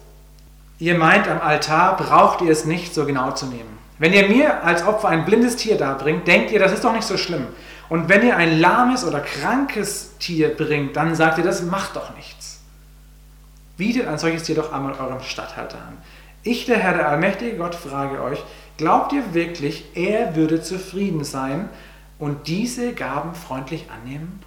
ihr 0.80 0.96
meint, 0.98 1.28
am 1.28 1.40
Altar 1.40 1.96
braucht 1.96 2.40
ihr 2.40 2.50
es 2.50 2.64
nicht 2.64 2.92
so 2.94 3.06
genau 3.06 3.30
zu 3.32 3.46
nehmen. 3.46 3.78
Wenn 3.98 4.12
ihr 4.12 4.28
mir 4.28 4.64
als 4.64 4.84
Opfer 4.84 5.08
ein 5.08 5.24
blindes 5.24 5.56
Tier 5.56 5.76
darbringt, 5.76 6.26
denkt 6.26 6.50
ihr, 6.50 6.58
das 6.58 6.72
ist 6.72 6.84
doch 6.84 6.92
nicht 6.92 7.06
so 7.06 7.16
schlimm. 7.16 7.46
Und 7.88 8.08
wenn 8.08 8.26
ihr 8.26 8.36
ein 8.36 8.58
lahmes 8.58 9.04
oder 9.04 9.20
krankes 9.20 10.16
Tier 10.18 10.48
bringt, 10.48 10.96
dann 10.96 11.14
sagt 11.14 11.38
ihr, 11.38 11.44
das 11.44 11.62
macht 11.62 11.96
doch 11.96 12.16
nichts. 12.16 12.60
Bietet 13.76 14.08
ein 14.08 14.18
solches 14.18 14.42
Tier 14.42 14.56
doch 14.56 14.72
einmal 14.72 14.94
eurem 14.94 15.20
Statthalter 15.22 15.78
an. 15.78 15.98
Ich, 16.42 16.64
der 16.64 16.78
Herr, 16.78 16.94
der 16.94 17.08
allmächtige 17.08 17.56
Gott, 17.56 17.74
frage 17.74 18.22
euch, 18.22 18.42
Glaubt 18.80 19.12
ihr 19.12 19.34
wirklich, 19.34 19.84
er 19.94 20.36
würde 20.36 20.62
zufrieden 20.62 21.22
sein 21.22 21.68
und 22.18 22.46
diese 22.46 22.94
Gaben 22.94 23.34
freundlich 23.34 23.88
annehmen? 23.90 24.40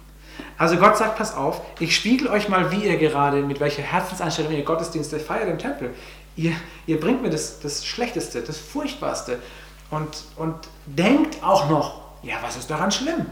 Also 0.58 0.76
Gott 0.76 0.96
sagt, 0.96 1.16
pass 1.16 1.36
auf, 1.36 1.60
ich 1.78 1.94
spiegel 1.94 2.26
euch 2.26 2.48
mal, 2.48 2.72
wie 2.72 2.84
ihr 2.84 2.96
gerade, 2.96 3.42
mit 3.42 3.60
welcher 3.60 3.82
Herzenseinstellung 3.82 4.50
ihr 4.50 4.64
Gottesdienste 4.64 5.20
feiert 5.20 5.48
im 5.48 5.58
Tempel. 5.58 5.94
Ihr, 6.36 6.52
ihr 6.86 6.98
bringt 6.98 7.22
mir 7.22 7.30
das, 7.30 7.60
das 7.60 7.86
Schlechteste, 7.86 8.42
das 8.42 8.58
Furchtbarste 8.58 9.38
und, 9.90 10.08
und 10.36 10.54
denkt 10.86 11.42
auch 11.42 11.68
noch, 11.68 12.00
ja, 12.22 12.36
was 12.42 12.56
ist 12.56 12.70
daran 12.70 12.90
schlimm? 12.90 13.26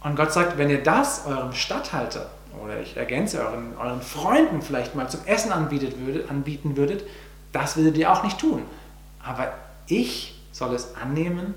Und 0.00 0.16
Gott 0.16 0.32
sagt, 0.32 0.58
wenn 0.58 0.70
ihr 0.70 0.82
das 0.82 1.26
eurem 1.26 1.52
Statthalter 1.52 2.30
oder 2.62 2.80
ich 2.80 2.96
ergänze 2.96 3.40
euren, 3.40 3.76
euren 3.78 4.00
Freunden 4.00 4.62
vielleicht 4.62 4.94
mal 4.94 5.08
zum 5.08 5.20
Essen 5.26 5.50
würdet, 5.70 6.30
anbieten 6.30 6.76
würdet, 6.76 7.04
das 7.52 7.76
würdet 7.76 7.96
ihr 7.96 8.12
auch 8.12 8.22
nicht 8.22 8.38
tun. 8.38 8.62
Aber 9.22 9.52
ich 9.86 10.40
soll 10.52 10.74
es 10.74 10.94
annehmen, 10.94 11.54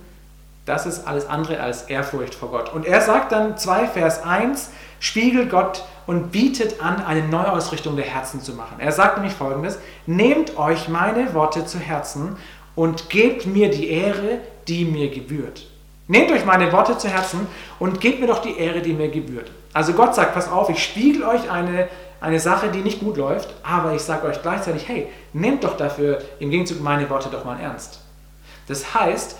das 0.65 0.85
ist 0.85 1.07
alles 1.07 1.27
andere 1.27 1.61
als 1.61 1.83
Ehrfurcht 1.83 2.35
vor 2.35 2.51
Gott. 2.51 2.73
Und 2.73 2.85
er 2.85 3.01
sagt 3.01 3.31
dann 3.31 3.57
2 3.57 3.87
Vers 3.87 4.23
1, 4.23 4.69
spiegelt 4.99 5.49
Gott 5.49 5.83
und 6.05 6.31
bietet 6.31 6.81
an, 6.81 7.03
eine 7.03 7.27
Neuausrichtung 7.27 7.95
der 7.95 8.05
Herzen 8.05 8.41
zu 8.41 8.53
machen. 8.53 8.79
Er 8.79 8.91
sagt 8.91 9.17
nämlich 9.17 9.35
folgendes, 9.35 9.77
nehmt 10.05 10.57
euch 10.57 10.87
meine 10.87 11.33
Worte 11.33 11.65
zu 11.65 11.79
Herzen 11.79 12.37
und 12.75 13.09
gebt 13.09 13.45
mir 13.45 13.69
die 13.69 13.89
Ehre, 13.89 14.39
die 14.67 14.85
mir 14.85 15.09
gebührt. 15.09 15.67
Nehmt 16.07 16.31
euch 16.31 16.45
meine 16.45 16.71
Worte 16.71 16.97
zu 16.97 17.09
Herzen 17.09 17.47
und 17.79 17.99
gebt 17.99 18.21
mir 18.21 18.27
doch 18.27 18.41
die 18.41 18.57
Ehre, 18.57 18.81
die 18.81 18.93
mir 18.93 19.09
gebührt. 19.09 19.51
Also 19.73 19.93
Gott 19.93 20.15
sagt, 20.15 20.33
pass 20.33 20.49
auf, 20.49 20.69
ich 20.69 20.81
spiegel 20.81 21.23
euch 21.23 21.51
eine, 21.51 21.89
eine 22.21 22.39
Sache, 22.39 22.69
die 22.69 22.79
nicht 22.79 23.01
gut 23.01 23.17
läuft, 23.17 23.53
aber 23.63 23.93
ich 23.93 24.01
sage 24.01 24.25
euch 24.27 24.41
gleichzeitig, 24.41 24.87
hey, 24.87 25.07
nehmt 25.33 25.65
doch 25.65 25.75
dafür 25.75 26.21
im 26.39 26.49
Gegenzug 26.49 26.81
meine 26.81 27.09
Worte 27.09 27.29
doch 27.29 27.43
mal 27.43 27.59
ernst. 27.59 27.99
Das 28.67 28.93
heißt, 28.93 29.37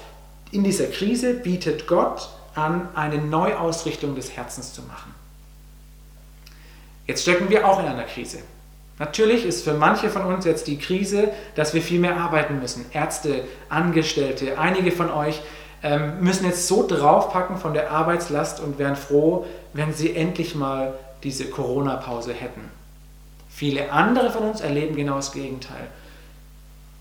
in 0.51 0.63
dieser 0.63 0.87
Krise 0.87 1.33
bietet 1.33 1.87
Gott 1.87 2.29
an, 2.55 2.89
eine 2.95 3.17
Neuausrichtung 3.19 4.15
des 4.15 4.35
Herzens 4.35 4.73
zu 4.73 4.81
machen. 4.81 5.13
Jetzt 7.07 7.21
stecken 7.21 7.49
wir 7.49 7.67
auch 7.67 7.79
in 7.79 7.85
einer 7.85 8.03
Krise. 8.03 8.39
Natürlich 8.99 9.45
ist 9.45 9.63
für 9.63 9.73
manche 9.73 10.09
von 10.09 10.23
uns 10.23 10.43
jetzt 10.45 10.67
die 10.67 10.77
Krise, 10.77 11.29
dass 11.55 11.73
wir 11.73 11.81
viel 11.81 11.99
mehr 11.99 12.17
arbeiten 12.17 12.59
müssen. 12.59 12.85
Ärzte, 12.91 13.45
Angestellte, 13.69 14.57
einige 14.57 14.91
von 14.91 15.11
euch 15.11 15.41
ähm, 15.83 16.19
müssen 16.19 16.45
jetzt 16.45 16.67
so 16.67 16.85
draufpacken 16.85 17.57
von 17.57 17.73
der 17.73 17.91
Arbeitslast 17.91 18.59
und 18.59 18.79
wären 18.79 18.95
froh, 18.95 19.45
wenn 19.73 19.93
sie 19.93 20.15
endlich 20.15 20.55
mal 20.55 20.93
diese 21.23 21.45
Corona-Pause 21.45 22.33
hätten. 22.33 22.71
Viele 23.49 23.91
andere 23.91 24.31
von 24.31 24.43
uns 24.43 24.61
erleben 24.61 24.95
genau 24.95 25.15
das 25.15 25.31
Gegenteil. 25.31 25.87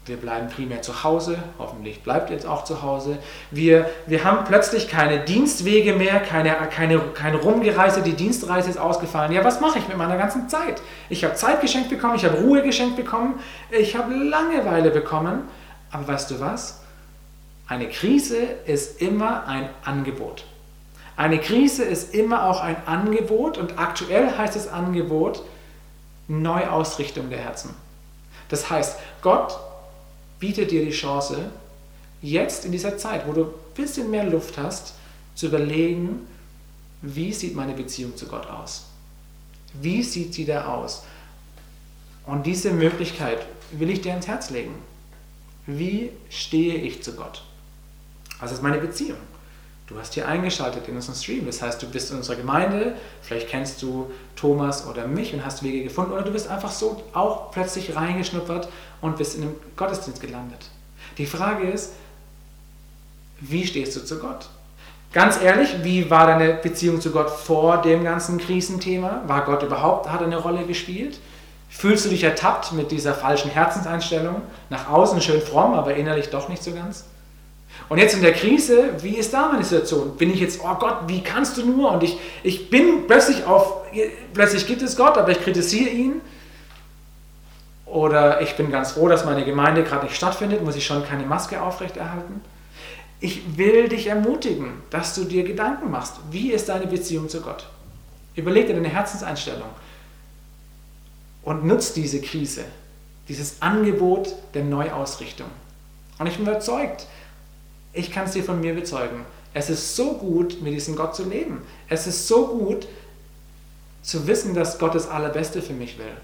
Wir 0.06 0.16
bleiben 0.16 0.48
primär 0.48 0.82
zu 0.82 1.02
Hause, 1.02 1.36
hoffentlich 1.58 2.04
bleibt 2.04 2.30
jetzt 2.30 2.46
auch 2.46 2.62
zu 2.62 2.82
Hause. 2.82 3.18
Wir, 3.50 3.90
wir 4.06 4.22
haben 4.22 4.44
plötzlich 4.44 4.88
keine 4.88 5.24
Dienstwege 5.24 5.94
mehr, 5.94 6.20
keine, 6.20 6.54
keine, 6.70 7.00
keine 7.12 7.38
Rumgereise, 7.38 8.02
die 8.02 8.12
Dienstreise 8.12 8.70
ist 8.70 8.78
ausgefallen. 8.78 9.32
Ja, 9.32 9.42
was 9.44 9.60
mache 9.60 9.80
ich 9.80 9.88
mit 9.88 9.96
meiner 9.96 10.16
ganzen 10.16 10.48
Zeit? 10.48 10.80
Ich 11.08 11.24
habe 11.24 11.34
Zeit 11.34 11.60
geschenkt 11.60 11.90
bekommen, 11.90 12.14
ich 12.14 12.24
habe 12.24 12.38
Ruhe 12.38 12.62
geschenkt 12.62 12.94
bekommen, 12.94 13.40
ich 13.72 13.96
habe 13.96 14.14
Langeweile 14.14 14.90
bekommen. 14.92 15.42
Aber 15.90 16.06
weißt 16.06 16.30
du 16.30 16.38
was? 16.38 16.82
Eine 17.66 17.88
Krise 17.88 18.36
ist 18.64 19.02
immer 19.02 19.48
ein 19.48 19.68
Angebot. 19.84 20.44
Eine 21.16 21.40
Krise 21.40 21.82
ist 21.82 22.14
immer 22.14 22.44
auch 22.44 22.60
ein 22.60 22.76
Angebot 22.86 23.58
und 23.58 23.76
aktuell 23.76 24.38
heißt 24.38 24.54
das 24.54 24.68
Angebot 24.68 25.42
Neuausrichtung 26.28 27.28
der 27.28 27.40
Herzen. 27.40 27.74
Das 28.48 28.70
heißt, 28.70 28.98
Gott 29.22 29.58
bietet 30.38 30.70
dir 30.70 30.84
die 30.84 30.90
Chance, 30.90 31.50
jetzt 32.22 32.64
in 32.64 32.72
dieser 32.72 32.96
Zeit, 32.98 33.26
wo 33.26 33.32
du 33.32 33.44
ein 33.44 33.50
bisschen 33.74 34.10
mehr 34.10 34.24
Luft 34.24 34.58
hast, 34.58 34.94
zu 35.34 35.46
überlegen, 35.46 36.26
wie 37.02 37.32
sieht 37.32 37.54
meine 37.54 37.74
Beziehung 37.74 38.16
zu 38.16 38.26
Gott 38.26 38.46
aus? 38.46 38.86
Wie 39.74 40.02
sieht 40.02 40.34
sie 40.34 40.44
da 40.44 40.66
aus? 40.66 41.04
Und 42.24 42.46
diese 42.46 42.72
Möglichkeit 42.72 43.46
will 43.72 43.90
ich 43.90 44.00
dir 44.00 44.14
ins 44.14 44.26
Herz 44.26 44.50
legen. 44.50 44.74
Wie 45.66 46.10
stehe 46.30 46.76
ich 46.76 47.02
zu 47.02 47.12
Gott? 47.12 47.42
Was 48.40 48.52
ist 48.52 48.62
meine 48.62 48.78
Beziehung? 48.78 49.18
Du 49.86 49.96
hast 49.98 50.14
hier 50.14 50.26
eingeschaltet 50.26 50.88
in 50.88 50.96
unseren 50.96 51.14
Stream. 51.14 51.46
Das 51.46 51.62
heißt, 51.62 51.80
du 51.80 51.86
bist 51.86 52.10
in 52.10 52.16
unserer 52.16 52.36
Gemeinde, 52.36 52.96
vielleicht 53.22 53.48
kennst 53.48 53.80
du 53.82 54.10
Thomas 54.34 54.86
oder 54.86 55.06
mich 55.06 55.32
und 55.32 55.44
hast 55.44 55.62
Wege 55.62 55.84
gefunden, 55.84 56.12
oder 56.12 56.22
du 56.22 56.32
bist 56.32 56.48
einfach 56.48 56.72
so 56.72 57.02
auch 57.12 57.52
plötzlich 57.52 57.94
reingeschnuppert 57.94 58.68
und 59.06 59.16
bist 59.16 59.36
in 59.36 59.42
einem 59.42 59.54
Gottesdienst 59.76 60.20
gelandet. 60.20 60.70
Die 61.18 61.26
Frage 61.26 61.68
ist, 61.68 61.92
wie 63.40 63.66
stehst 63.66 63.96
du 63.96 64.04
zu 64.04 64.18
Gott? 64.18 64.48
Ganz 65.12 65.40
ehrlich, 65.40 65.82
wie 65.82 66.10
war 66.10 66.26
deine 66.26 66.54
Beziehung 66.54 67.00
zu 67.00 67.10
Gott 67.10 67.30
vor 67.30 67.80
dem 67.80 68.04
ganzen 68.04 68.38
Krisenthema? 68.38 69.22
War 69.26 69.44
Gott 69.44 69.62
überhaupt, 69.62 70.10
hat 70.10 70.20
er 70.20 70.26
eine 70.26 70.36
Rolle 70.36 70.64
gespielt? 70.64 71.18
Fühlst 71.68 72.04
du 72.04 72.10
dich 72.10 72.22
ertappt 72.22 72.72
mit 72.72 72.90
dieser 72.90 73.14
falschen 73.14 73.50
Herzenseinstellung? 73.50 74.42
Nach 74.70 74.90
außen 74.90 75.20
schön 75.20 75.40
fromm, 75.40 75.74
aber 75.74 75.94
innerlich 75.94 76.30
doch 76.30 76.48
nicht 76.48 76.62
so 76.62 76.72
ganz? 76.72 77.04
Und 77.88 77.98
jetzt 77.98 78.14
in 78.14 78.22
der 78.22 78.32
Krise, 78.32 78.90
wie 79.00 79.16
ist 79.16 79.32
da 79.32 79.48
meine 79.48 79.64
Situation? 79.64 80.16
Bin 80.16 80.32
ich 80.32 80.40
jetzt, 80.40 80.60
oh 80.62 80.74
Gott, 80.74 81.00
wie 81.06 81.22
kannst 81.22 81.56
du 81.56 81.66
nur? 81.66 81.92
Und 81.92 82.02
ich, 82.02 82.18
ich 82.42 82.70
bin 82.70 83.06
plötzlich 83.06 83.44
auf, 83.44 83.82
plötzlich 84.34 84.66
gibt 84.66 84.82
es 84.82 84.96
Gott, 84.96 85.16
aber 85.18 85.30
ich 85.30 85.40
kritisiere 85.40 85.90
ihn. 85.90 86.20
Oder 87.86 88.40
ich 88.40 88.56
bin 88.56 88.70
ganz 88.70 88.92
froh, 88.92 89.08
dass 89.08 89.24
meine 89.24 89.44
Gemeinde 89.44 89.84
gerade 89.84 90.04
nicht 90.04 90.16
stattfindet, 90.16 90.62
muss 90.62 90.76
ich 90.76 90.84
schon 90.84 91.06
keine 91.06 91.24
Maske 91.24 91.62
aufrechterhalten. 91.62 92.40
Ich 93.20 93.56
will 93.56 93.88
dich 93.88 94.08
ermutigen, 94.08 94.82
dass 94.90 95.14
du 95.14 95.24
dir 95.24 95.44
Gedanken 95.44 95.90
machst. 95.90 96.16
Wie 96.30 96.52
ist 96.52 96.68
deine 96.68 96.86
Beziehung 96.86 97.28
zu 97.28 97.40
Gott? 97.40 97.66
Überleg 98.34 98.66
dir 98.66 98.74
deine 98.74 98.88
Herzenseinstellung 98.88 99.68
und 101.42 101.64
nutz 101.64 101.94
diese 101.94 102.20
Krise, 102.20 102.64
dieses 103.28 103.62
Angebot 103.62 104.34
der 104.52 104.64
Neuausrichtung. 104.64 105.46
Und 106.18 106.26
ich 106.26 106.36
bin 106.36 106.46
überzeugt, 106.46 107.06
ich 107.92 108.10
kann 108.10 108.24
es 108.24 108.32
dir 108.32 108.44
von 108.44 108.60
mir 108.60 108.74
bezeugen. 108.74 109.24
Es 109.54 109.70
ist 109.70 109.96
so 109.96 110.14
gut, 110.14 110.60
mit 110.60 110.74
diesem 110.74 110.96
Gott 110.96 111.14
zu 111.14 111.24
leben. 111.24 111.62
Es 111.88 112.06
ist 112.06 112.26
so 112.26 112.48
gut 112.48 112.86
zu 114.02 114.26
wissen, 114.26 114.54
dass 114.54 114.78
Gott 114.78 114.94
das 114.94 115.08
Allerbeste 115.08 115.62
für 115.62 115.72
mich 115.72 115.98
will. 115.98 116.14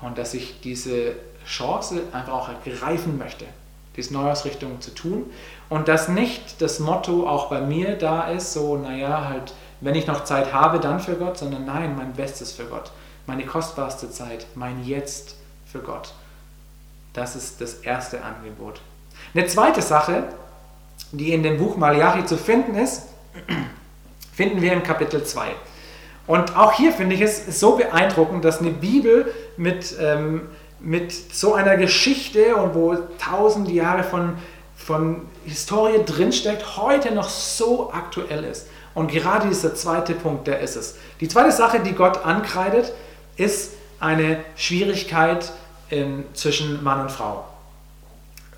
Und 0.00 0.18
dass 0.18 0.34
ich 0.34 0.60
diese 0.60 1.14
Chance 1.46 2.02
einfach 2.12 2.32
auch 2.32 2.48
ergreifen 2.48 3.18
möchte, 3.18 3.44
diese 3.96 4.12
Neuausrichtung 4.14 4.80
zu 4.80 4.94
tun. 4.94 5.30
Und 5.68 5.88
dass 5.88 6.08
nicht 6.08 6.60
das 6.60 6.78
Motto 6.80 7.28
auch 7.28 7.48
bei 7.48 7.60
mir 7.60 7.96
da 7.96 8.28
ist, 8.28 8.52
so, 8.52 8.76
naja, 8.76 9.28
halt, 9.28 9.54
wenn 9.80 9.94
ich 9.94 10.06
noch 10.06 10.24
Zeit 10.24 10.52
habe, 10.52 10.80
dann 10.80 11.00
für 11.00 11.14
Gott, 11.14 11.38
sondern 11.38 11.64
nein, 11.64 11.96
mein 11.96 12.12
Bestes 12.12 12.52
für 12.52 12.64
Gott. 12.64 12.90
Meine 13.26 13.46
kostbarste 13.46 14.10
Zeit, 14.10 14.46
mein 14.54 14.84
Jetzt 14.84 15.36
für 15.66 15.80
Gott. 15.80 16.12
Das 17.12 17.36
ist 17.36 17.60
das 17.60 17.74
erste 17.74 18.22
Angebot. 18.22 18.80
Eine 19.34 19.46
zweite 19.46 19.80
Sache, 19.80 20.24
die 21.12 21.32
in 21.32 21.42
dem 21.42 21.58
Buch 21.58 21.76
Malachi 21.76 22.26
zu 22.26 22.36
finden 22.36 22.74
ist, 22.74 23.04
finden 24.32 24.60
wir 24.60 24.72
im 24.72 24.82
Kapitel 24.82 25.24
2. 25.24 25.46
Und 26.26 26.56
auch 26.56 26.72
hier 26.72 26.92
finde 26.92 27.14
ich 27.14 27.20
es 27.20 27.60
so 27.60 27.76
beeindruckend, 27.76 28.44
dass 28.44 28.60
eine 28.60 28.70
Bibel 28.70 29.32
mit, 29.56 29.94
ähm, 30.00 30.42
mit 30.80 31.12
so 31.12 31.54
einer 31.54 31.76
Geschichte 31.76 32.56
und 32.56 32.74
wo 32.74 32.96
tausend 33.18 33.68
Jahre 33.70 34.02
von, 34.02 34.34
von 34.76 35.22
Historie 35.44 36.00
drinsteckt, 36.04 36.76
heute 36.76 37.14
noch 37.14 37.28
so 37.28 37.92
aktuell 37.92 38.44
ist. 38.44 38.66
Und 38.94 39.10
gerade 39.10 39.48
dieser 39.48 39.74
zweite 39.74 40.14
Punkt, 40.14 40.46
der 40.46 40.60
ist 40.60 40.76
es. 40.76 40.96
Die 41.20 41.28
zweite 41.28 41.52
Sache, 41.52 41.80
die 41.80 41.92
Gott 41.92 42.24
ankreidet, 42.24 42.92
ist 43.36 43.72
eine 43.98 44.38
Schwierigkeit 44.56 45.52
in, 45.90 46.24
zwischen 46.34 46.82
Mann 46.84 47.00
und 47.00 47.10
Frau. 47.10 47.44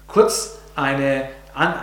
Kurz 0.08 0.58
eine 0.74 1.28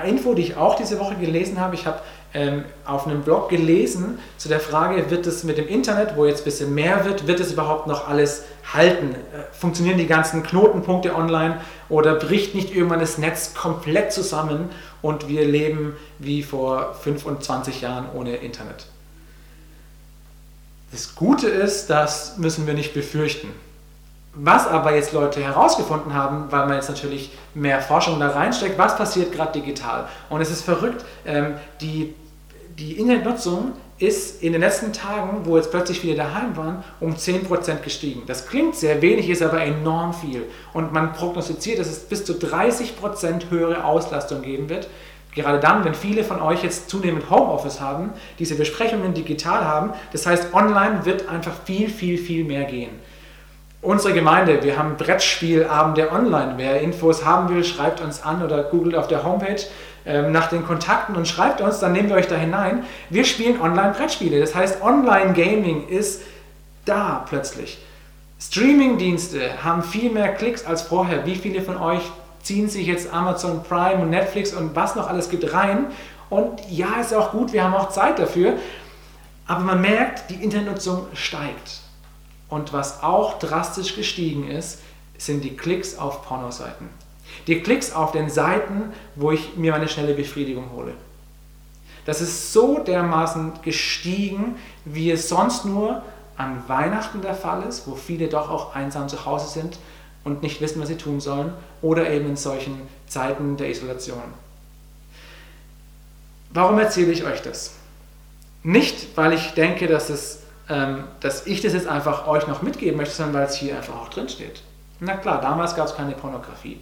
Info, 0.06 0.34
die 0.36 0.44
ich 0.44 0.58
auch 0.58 0.76
diese 0.76 1.00
Woche 1.00 1.16
gelesen 1.16 1.60
habe. 1.60 1.74
Ich 1.76 1.88
habe 1.88 2.00
ähm, 2.34 2.66
auf 2.86 3.08
einem 3.08 3.22
Blog 3.22 3.50
gelesen 3.50 4.20
zu 4.38 4.50
der 4.50 4.60
Frage, 4.60 5.10
wird 5.10 5.26
es 5.26 5.44
mit 5.44 5.58
dem 5.58 5.68
Internet, 5.68 6.16
wo 6.16 6.26
jetzt 6.26 6.42
ein 6.42 6.46
bisschen 6.46 6.74
mehr 6.76 7.06
wird, 7.06 7.28
wird 7.28 7.40
es 7.40 7.52
überhaupt 7.52 7.88
noch 7.88 8.08
alles 8.08 8.44
halten? 8.74 9.16
Äh, 9.16 9.54
funktionieren 9.54 9.98
die 9.98 10.08
ganzen 10.08 10.44
Knotenpunkte 10.44 11.16
online 11.16 11.62
oder 11.90 12.16
bricht 12.16 12.56
nicht 12.56 12.76
irgendwann 12.76 13.00
das 13.00 13.18
Netz 13.18 13.54
komplett 13.54 14.12
zusammen 14.14 14.70
und 15.02 15.28
wir 15.28 15.46
leben 15.46 15.96
wie 16.20 16.44
vor 16.44 16.96
25 17.02 17.82
Jahren 17.82 18.08
ohne 18.14 18.36
Internet? 18.38 18.88
Das 20.92 21.16
Gute 21.16 21.48
ist, 21.48 21.90
das 21.90 22.38
müssen 22.38 22.68
wir 22.68 22.76
nicht 22.76 22.94
befürchten. 22.94 23.50
Was 24.36 24.68
aber 24.68 24.96
jetzt 24.96 25.14
Leute 25.14 25.44
herausgefunden 25.44 26.14
haben, 26.14 26.52
weil 26.52 26.66
man 26.66 26.76
jetzt 26.76 26.90
natürlich 26.90 27.32
mehr 27.54 27.82
Forschung 27.82 28.20
da 28.20 28.30
reinsteckt, 28.30 28.78
was 28.78 28.98
passiert 28.98 29.32
gerade 29.32 29.60
digital. 29.60 30.08
Und 30.30 30.42
es 30.42 30.50
ist 30.50 30.64
verrückt, 30.64 31.06
ähm, 31.26 31.56
die, 31.82 32.16
die 32.78 32.94
Internetnutzung 33.00 33.74
ist 34.04 34.44
in 34.44 34.52
den 34.52 34.62
letzten 34.62 34.92
Tagen, 34.92 35.46
wo 35.46 35.56
jetzt 35.56 35.72
plötzlich 35.72 36.00
viele 36.00 36.16
daheim 36.16 36.58
waren, 36.58 36.84
um 37.00 37.16
10% 37.16 37.82
gestiegen. 37.82 38.24
Das 38.28 38.48
klingt 38.48 38.76
sehr 38.76 39.02
wenig, 39.02 39.30
ist 39.30 39.42
aber 39.42 39.62
enorm 39.64 40.14
viel. 40.14 40.44
Und 40.74 40.92
man 40.92 41.14
prognostiziert, 41.14 41.80
dass 41.80 41.88
es 41.88 42.00
bis 42.00 42.26
zu 42.26 42.34
30% 42.34 43.50
höhere 43.50 43.86
Auslastung 43.86 44.42
geben 44.42 44.68
wird. 44.68 44.90
Gerade 45.34 45.60
dann, 45.60 45.84
wenn 45.86 45.96
viele 45.96 46.24
von 46.24 46.42
euch 46.42 46.64
jetzt 46.64 46.90
zunehmend 46.90 47.30
Homeoffice 47.30 47.80
haben, 47.80 48.12
diese 48.40 48.56
Besprechungen 48.56 49.14
digital 49.14 49.66
haben. 49.66 49.94
Das 50.12 50.26
heißt, 50.26 50.54
online 50.54 51.06
wird 51.06 51.30
einfach 51.30 51.54
viel, 51.66 51.90
viel, 51.90 52.18
viel 52.18 52.44
mehr 52.44 52.66
gehen. 52.66 52.92
Unsere 53.82 54.14
Gemeinde, 54.14 54.64
wir 54.64 54.78
haben 54.78 54.96
Brettspielabende 54.96 56.12
online. 56.12 56.54
Wer 56.58 56.82
Infos 56.82 57.26
haben 57.26 57.54
will, 57.54 57.64
schreibt 57.64 58.00
uns 58.00 58.24
an 58.24 58.44
oder 58.44 58.64
googelt 58.64 58.96
auf 58.96 59.08
der 59.08 59.24
Homepage 59.24 59.62
nach 60.06 60.48
den 60.48 60.66
Kontakten 60.66 61.16
und 61.16 61.28
schreibt 61.28 61.62
uns, 61.62 61.80
dann 61.80 61.94
nehmen 61.94 62.10
wir 62.10 62.18
euch 62.18 62.28
da 62.28 62.36
hinein. 62.36 62.84
Wir 63.10 63.24
spielen 63.24 63.62
online 63.62 63.94
Brettspiele. 63.94 64.40
Das 64.40 64.54
heißt, 64.54 64.82
Online 64.82 65.34
Gaming 65.34 65.88
ist 65.88 66.22
da 66.86 67.24
plötzlich. 67.28 67.78
Streaming-Dienste 68.40 69.64
haben 69.64 69.84
viel 69.84 70.12
mehr 70.12 70.34
Klicks 70.34 70.66
als 70.66 70.82
vorher. 70.82 71.26
Wie 71.26 71.36
viele 71.36 71.62
von 71.62 71.78
euch 71.78 72.02
ziehen 72.42 72.68
sich 72.68 72.88
jetzt 72.88 73.14
Amazon 73.14 73.64
Prime 73.64 74.02
und 74.02 74.10
Netflix 74.10 74.54
und 74.54 74.76
was 74.76 74.96
noch 74.96 75.08
alles 75.08 75.30
gibt 75.30 75.54
rein? 75.54 75.86
Und 76.30 76.60
ja, 76.70 77.00
ist 77.00 77.14
auch 77.14 77.32
gut, 77.32 77.54
wir 77.54 77.64
haben 77.64 77.74
auch 77.74 77.90
Zeit 77.90 78.20
dafür. 78.20 78.56
Aber 79.48 79.62
man 79.62 79.80
merkt, 79.82 80.30
die 80.30 80.44
Internetnutzung 80.44 81.08
steigt. 81.14 81.80
Und 82.50 82.74
was 82.74 83.04
auch 83.04 83.40
drastisch 83.40 83.96
gestiegen 83.96 84.50
ist, 84.50 84.80
sind 85.18 85.44
die 85.44 85.56
Klicks 85.56 85.98
auf 85.98 86.26
Pornoseiten. 86.26 86.90
Die 87.48 87.62
Klicks 87.62 87.94
auf 87.94 88.12
den 88.12 88.30
Seiten, 88.30 88.94
wo 89.16 89.32
ich 89.32 89.56
mir 89.56 89.72
meine 89.72 89.88
schnelle 89.88 90.14
Befriedigung 90.14 90.72
hole. 90.72 90.94
Das 92.06 92.22
ist 92.22 92.52
so 92.52 92.80
dermaßen 92.80 93.54
gestiegen, 93.62 94.56
wie 94.86 95.12
es 95.12 95.30
sonst 95.30 95.66
nur 95.66 96.02
an 96.36 96.64
Weihnachten 96.68 97.22
der 97.22 97.36
Fall 97.36 97.64
ist, 97.64 97.88
wo 97.88 97.96
viele 97.96 98.28
doch 98.28 98.50
auch 98.50 98.76
einsam 98.76 99.08
zu 99.08 99.26
Hause 99.26 99.48
sind 99.48 99.78
und 100.24 100.42
nicht 100.42 100.62
wissen, 100.62 100.82
was 100.82 100.90
sie 100.90 100.98
tun 100.98 101.20
sollen, 101.20 101.54
oder 101.82 102.10
eben 102.10 102.30
in 102.30 102.36
solchen 102.36 102.82
Zeiten 103.08 103.58
der 103.58 103.70
Isolation. 103.70 104.24
Warum 106.52 106.80
erzähle 106.80 107.12
ich 107.12 107.24
euch 107.24 107.42
das? 107.42 107.76
Nicht, 108.64 109.18
weil 109.18 109.34
ich 109.34 109.54
denke, 109.54 109.88
dass, 109.88 110.10
es, 110.10 110.40
ähm, 110.70 111.04
dass 111.20 111.46
ich 111.48 111.62
das 111.62 111.74
jetzt 111.74 111.88
einfach 111.88 112.28
euch 112.28 112.48
noch 112.48 112.62
mitgeben 112.62 112.98
möchte, 112.98 113.16
sondern 113.16 113.36
weil 113.36 113.48
es 113.48 113.56
hier 113.56 113.76
einfach 113.76 113.96
auch 113.96 114.10
drin 114.10 114.30
steht. 114.30 114.62
Na 115.00 115.18
klar, 115.18 115.42
damals 115.42 115.76
gab 115.76 115.88
es 115.88 115.96
keine 115.96 116.14
Pornografie. 116.14 116.80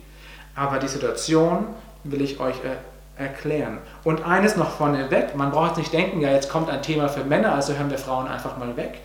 Aber 0.56 0.80
die 0.80 0.88
Situation 0.88 1.68
will 2.04 2.22
ich 2.22 2.40
euch 2.40 2.56
äh, 2.64 3.22
erklären. 3.22 3.80
Und 4.04 4.26
eines 4.26 4.56
noch 4.56 4.72
vorneweg, 4.72 5.36
man 5.36 5.52
braucht 5.52 5.78
nicht 5.78 5.94
denken, 5.94 6.22
ja, 6.22 6.32
jetzt 6.32 6.50
kommt 6.50 6.70
ein 6.70 6.82
Thema 6.82 7.08
für 7.08 7.24
Männer, 7.24 7.54
also 7.54 7.74
hören 7.74 7.90
wir 7.90 7.98
Frauen 7.98 8.28
einfach 8.28 8.58
mal 8.58 8.76
weg. 8.76 9.00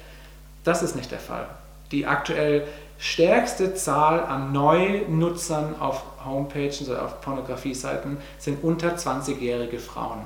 Das 0.64 0.82
ist 0.82 0.96
nicht 0.96 1.10
der 1.10 1.18
Fall. 1.18 1.46
Die 1.92 2.06
aktuell 2.06 2.66
stärkste 2.98 3.74
Zahl 3.74 4.20
an 4.20 4.52
Neunutzern 4.52 5.76
auf 5.78 6.02
Homepages 6.24 6.88
oder 6.88 7.04
auf 7.04 7.20
Pornografie-Seiten 7.20 8.16
sind 8.38 8.64
unter 8.64 8.94
20-jährige 8.94 9.78
Frauen. 9.78 10.22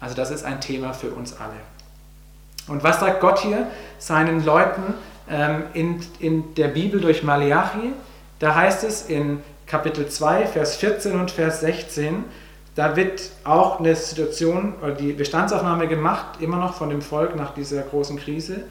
Also 0.00 0.14
das 0.14 0.30
ist 0.30 0.44
ein 0.44 0.60
Thema 0.60 0.92
für 0.92 1.10
uns 1.10 1.34
alle. 1.38 1.54
Und 2.68 2.84
was 2.84 3.00
sagt 3.00 3.20
Gott 3.20 3.40
hier 3.40 3.66
seinen 3.98 4.44
Leuten 4.44 4.94
ähm, 5.28 5.64
in, 5.74 6.00
in 6.20 6.54
der 6.54 6.68
Bibel 6.68 7.00
durch 7.00 7.22
Malachi? 7.22 7.92
Da 8.38 8.54
heißt 8.54 8.84
es 8.84 9.06
in 9.06 9.42
Kapitel 9.66 10.08
2, 10.08 10.46
Vers 10.46 10.76
14 10.76 11.18
und 11.18 11.30
Vers 11.30 11.60
16, 11.60 12.24
da 12.74 12.96
wird 12.96 13.30
auch 13.44 13.80
eine 13.80 13.94
Situation 13.94 14.74
oder 14.82 14.92
die 14.92 15.12
Bestandsaufnahme 15.12 15.88
gemacht, 15.88 16.40
immer 16.40 16.56
noch 16.56 16.74
von 16.74 16.88
dem 16.88 17.02
Volk 17.02 17.36
nach 17.36 17.52
dieser 17.54 17.82
großen 17.82 18.18
Krise. 18.18 18.64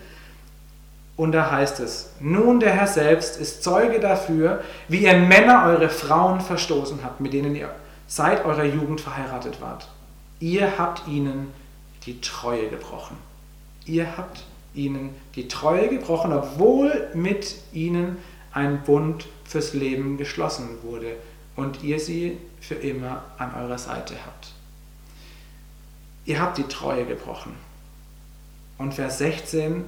Und 1.18 1.34
da 1.34 1.52
heißt 1.52 1.80
es, 1.82 2.14
nun 2.20 2.60
der 2.60 2.72
Herr 2.72 2.88
selbst 2.88 3.40
ist 3.40 3.64
Zeuge 3.64 4.00
dafür, 4.00 4.64
wie 4.88 5.04
ihr 5.04 5.18
Männer 5.18 5.66
eure 5.68 5.90
Frauen 5.90 6.42
verstoßen 6.42 7.00
habt, 7.04 7.20
mit 7.20 7.34
denen 7.34 7.56
ihr 7.56 7.70
seit 8.08 8.44
eurer 8.44 8.64
Jugend 8.64 9.02
verheiratet 9.02 9.62
wart. 9.62 9.88
Ihr 10.40 10.80
habt 10.80 11.08
ihnen 11.08 11.54
die 12.08 12.20
Treue 12.22 12.70
gebrochen. 12.70 13.18
Ihr 13.86 14.18
habt 14.18 14.44
ihnen 14.74 15.16
die 15.36 15.48
Treue 15.48 15.90
gebrochen, 15.90 16.34
obwohl 16.34 17.10
mit 17.14 17.56
ihnen 17.72 18.18
ein 18.52 18.82
Bund 18.84 19.28
fürs 19.52 19.74
Leben 19.74 20.18
geschlossen 20.18 20.82
wurde 20.82 21.18
und 21.58 21.84
ihr 21.84 22.00
sie 22.00 22.38
für 22.62 22.76
immer 22.76 23.24
an 23.38 23.54
eurer 23.54 23.78
Seite 23.78 24.16
habt. 24.26 24.54
Ihr 26.26 26.40
habt 26.40 26.58
die 26.58 26.68
Treue 26.68 27.06
gebrochen. 27.06 27.54
Und 28.78 28.94
Vers 28.94 29.18
16 29.18 29.84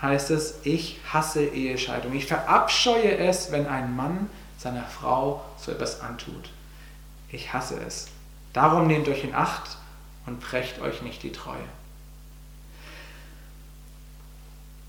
heißt 0.00 0.30
es, 0.30 0.60
ich 0.62 1.00
hasse 1.12 1.44
Ehescheidung. 1.44 2.14
Ich 2.14 2.26
verabscheue 2.26 3.16
es, 3.18 3.50
wenn 3.50 3.66
ein 3.66 3.96
Mann 3.96 4.30
seiner 4.58 4.84
Frau 4.84 5.44
so 5.58 5.72
etwas 5.72 6.00
antut. 6.00 6.50
Ich 7.30 7.52
hasse 7.52 7.80
es. 7.84 8.06
Darum 8.52 8.86
nehmt 8.86 9.08
euch 9.08 9.24
in 9.24 9.34
Acht 9.34 9.76
und 10.26 10.40
brecht 10.40 10.80
euch 10.80 11.02
nicht 11.02 11.22
die 11.24 11.32
Treue. 11.32 11.56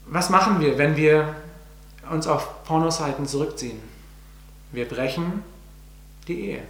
Was 0.05 0.29
machen 0.29 0.59
wir, 0.59 0.77
wenn 0.77 0.95
wir 0.95 1.35
uns 2.09 2.27
auf 2.27 2.63
Pornoseiten 2.65 3.25
zurückziehen? 3.25 3.90
Wir 4.71 4.87
brechen 4.87 5.43
die 6.27 6.51
Ehe. 6.51 6.61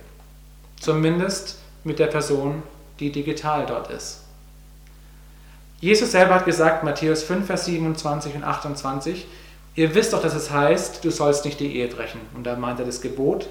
Zumindest 0.79 1.59
mit 1.83 1.99
der 1.99 2.07
Person, 2.07 2.63
die 2.99 3.11
digital 3.11 3.65
dort 3.65 3.89
ist. 3.91 4.21
Jesus 5.79 6.11
selber 6.11 6.35
hat 6.35 6.45
gesagt, 6.45 6.83
Matthäus 6.83 7.23
5, 7.23 7.45
Vers 7.45 7.65
27 7.65 8.35
und 8.35 8.43
28, 8.43 9.25
ihr 9.75 9.95
wisst 9.95 10.13
doch, 10.13 10.21
dass 10.21 10.35
es 10.35 10.51
heißt, 10.51 11.03
du 11.03 11.09
sollst 11.09 11.45
nicht 11.45 11.59
die 11.59 11.75
Ehe 11.75 11.87
brechen. 11.87 12.21
Und 12.35 12.43
da 12.43 12.55
meint 12.55 12.79
er 12.79 12.85
das 12.85 13.01
Gebot. 13.01 13.47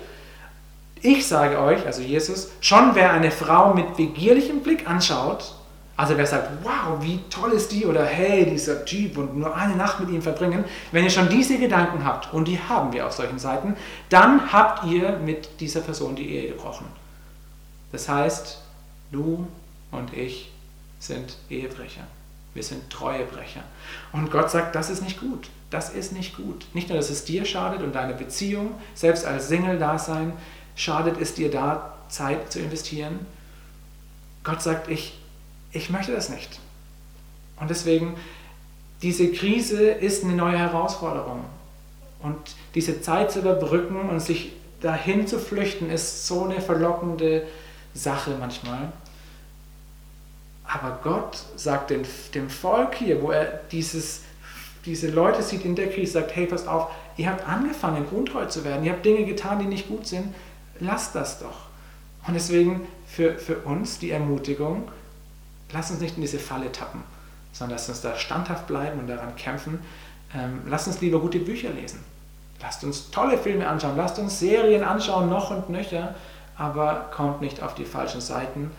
Ich 1.02 1.26
sage 1.26 1.58
euch, 1.58 1.86
also 1.86 2.02
Jesus, 2.02 2.50
schon 2.60 2.94
wer 2.94 3.12
eine 3.12 3.30
Frau 3.30 3.74
mit 3.74 3.96
begierlichem 3.96 4.62
Blick 4.62 4.88
anschaut, 4.88 5.54
also 6.00 6.16
wer 6.16 6.26
sagt, 6.26 6.48
wow, 6.62 6.96
wie 7.02 7.20
toll 7.28 7.52
ist 7.52 7.70
die 7.72 7.84
oder 7.84 8.02
hey, 8.02 8.48
dieser 8.48 8.86
Typ 8.86 9.18
und 9.18 9.36
nur 9.36 9.54
eine 9.54 9.76
Nacht 9.76 10.00
mit 10.00 10.08
ihm 10.08 10.22
verbringen, 10.22 10.64
wenn 10.92 11.04
ihr 11.04 11.10
schon 11.10 11.28
diese 11.28 11.58
Gedanken 11.58 12.06
habt, 12.06 12.32
und 12.32 12.48
die 12.48 12.58
haben 12.58 12.90
wir 12.94 13.06
auf 13.06 13.12
solchen 13.12 13.38
Seiten, 13.38 13.76
dann 14.08 14.50
habt 14.50 14.84
ihr 14.86 15.18
mit 15.18 15.60
dieser 15.60 15.82
Person 15.82 16.16
die 16.16 16.30
Ehe 16.30 16.52
gebrochen. 16.52 16.86
Das 17.92 18.08
heißt, 18.08 18.62
du 19.12 19.46
und 19.90 20.14
ich 20.16 20.50
sind 21.00 21.36
Ehebrecher. 21.50 22.06
Wir 22.54 22.62
sind 22.62 22.88
Treuebrecher. 22.88 23.62
Und 24.12 24.30
Gott 24.30 24.50
sagt, 24.50 24.74
das 24.74 24.88
ist 24.88 25.02
nicht 25.02 25.20
gut. 25.20 25.50
Das 25.68 25.90
ist 25.90 26.14
nicht 26.14 26.34
gut. 26.34 26.64
Nicht 26.72 26.88
nur, 26.88 26.96
dass 26.96 27.10
es 27.10 27.26
dir 27.26 27.44
schadet 27.44 27.82
und 27.82 27.94
deine 27.94 28.14
Beziehung, 28.14 28.72
selbst 28.94 29.26
als 29.26 29.48
Single-Dasein, 29.48 30.32
schadet 30.76 31.20
es 31.20 31.34
dir 31.34 31.50
da, 31.50 31.92
Zeit 32.08 32.50
zu 32.50 32.58
investieren. 32.58 33.26
Gott 34.42 34.62
sagt, 34.62 34.88
ich 34.88 35.19
ich 35.72 35.90
möchte 35.90 36.12
das 36.12 36.28
nicht. 36.28 36.60
Und 37.58 37.70
deswegen, 37.70 38.16
diese 39.02 39.30
Krise 39.32 39.90
ist 39.90 40.24
eine 40.24 40.34
neue 40.34 40.58
Herausforderung. 40.58 41.44
Und 42.22 42.36
diese 42.74 43.00
Zeit 43.00 43.32
zu 43.32 43.40
überbrücken 43.40 44.08
und 44.08 44.20
sich 44.20 44.52
dahin 44.80 45.26
zu 45.26 45.38
flüchten, 45.38 45.90
ist 45.90 46.26
so 46.26 46.44
eine 46.44 46.60
verlockende 46.60 47.46
Sache 47.94 48.36
manchmal. 48.38 48.92
Aber 50.64 51.00
Gott 51.02 51.44
sagt 51.56 51.90
dem, 51.90 52.02
dem 52.34 52.48
Volk 52.48 52.94
hier, 52.94 53.20
wo 53.22 53.30
er 53.30 53.60
dieses, 53.72 54.22
diese 54.84 55.08
Leute 55.08 55.42
sieht 55.42 55.64
in 55.64 55.74
der 55.74 55.90
Krise, 55.90 56.12
sagt, 56.12 56.36
hey, 56.36 56.46
passt 56.46 56.68
auf, 56.68 56.90
ihr 57.16 57.28
habt 57.28 57.46
angefangen, 57.46 58.06
untreu 58.06 58.46
zu 58.46 58.64
werden, 58.64 58.84
ihr 58.84 58.92
habt 58.92 59.04
Dinge 59.04 59.24
getan, 59.24 59.58
die 59.58 59.64
nicht 59.64 59.88
gut 59.88 60.06
sind, 60.06 60.32
lasst 60.78 61.14
das 61.14 61.40
doch. 61.40 61.68
Und 62.26 62.34
deswegen 62.34 62.86
für, 63.06 63.36
für 63.38 63.56
uns 63.58 63.98
die 63.98 64.10
Ermutigung, 64.10 64.88
Lass 65.72 65.90
uns 65.90 66.00
nicht 66.00 66.16
in 66.16 66.22
diese 66.22 66.38
Falle 66.38 66.72
tappen, 66.72 67.02
sondern 67.52 67.76
lass 67.76 67.88
uns 67.88 68.00
da 68.00 68.16
standhaft 68.16 68.66
bleiben 68.66 69.00
und 69.00 69.06
daran 69.06 69.36
kämpfen. 69.36 69.80
Ähm, 70.34 70.62
lasst 70.66 70.86
uns 70.86 71.00
lieber 71.00 71.20
gute 71.20 71.38
Bücher 71.38 71.70
lesen. 71.70 72.04
Lasst 72.60 72.84
uns 72.84 73.10
tolle 73.10 73.38
Filme 73.38 73.66
anschauen. 73.66 73.96
Lasst 73.96 74.18
uns 74.18 74.38
Serien 74.38 74.84
anschauen, 74.84 75.28
noch 75.28 75.50
und 75.50 75.70
nöcher. 75.70 76.14
Aber 76.56 77.10
kommt 77.14 77.40
nicht 77.40 77.62
auf 77.62 77.74
die 77.74 77.84
falschen 77.84 78.20
Seiten. 78.20 78.70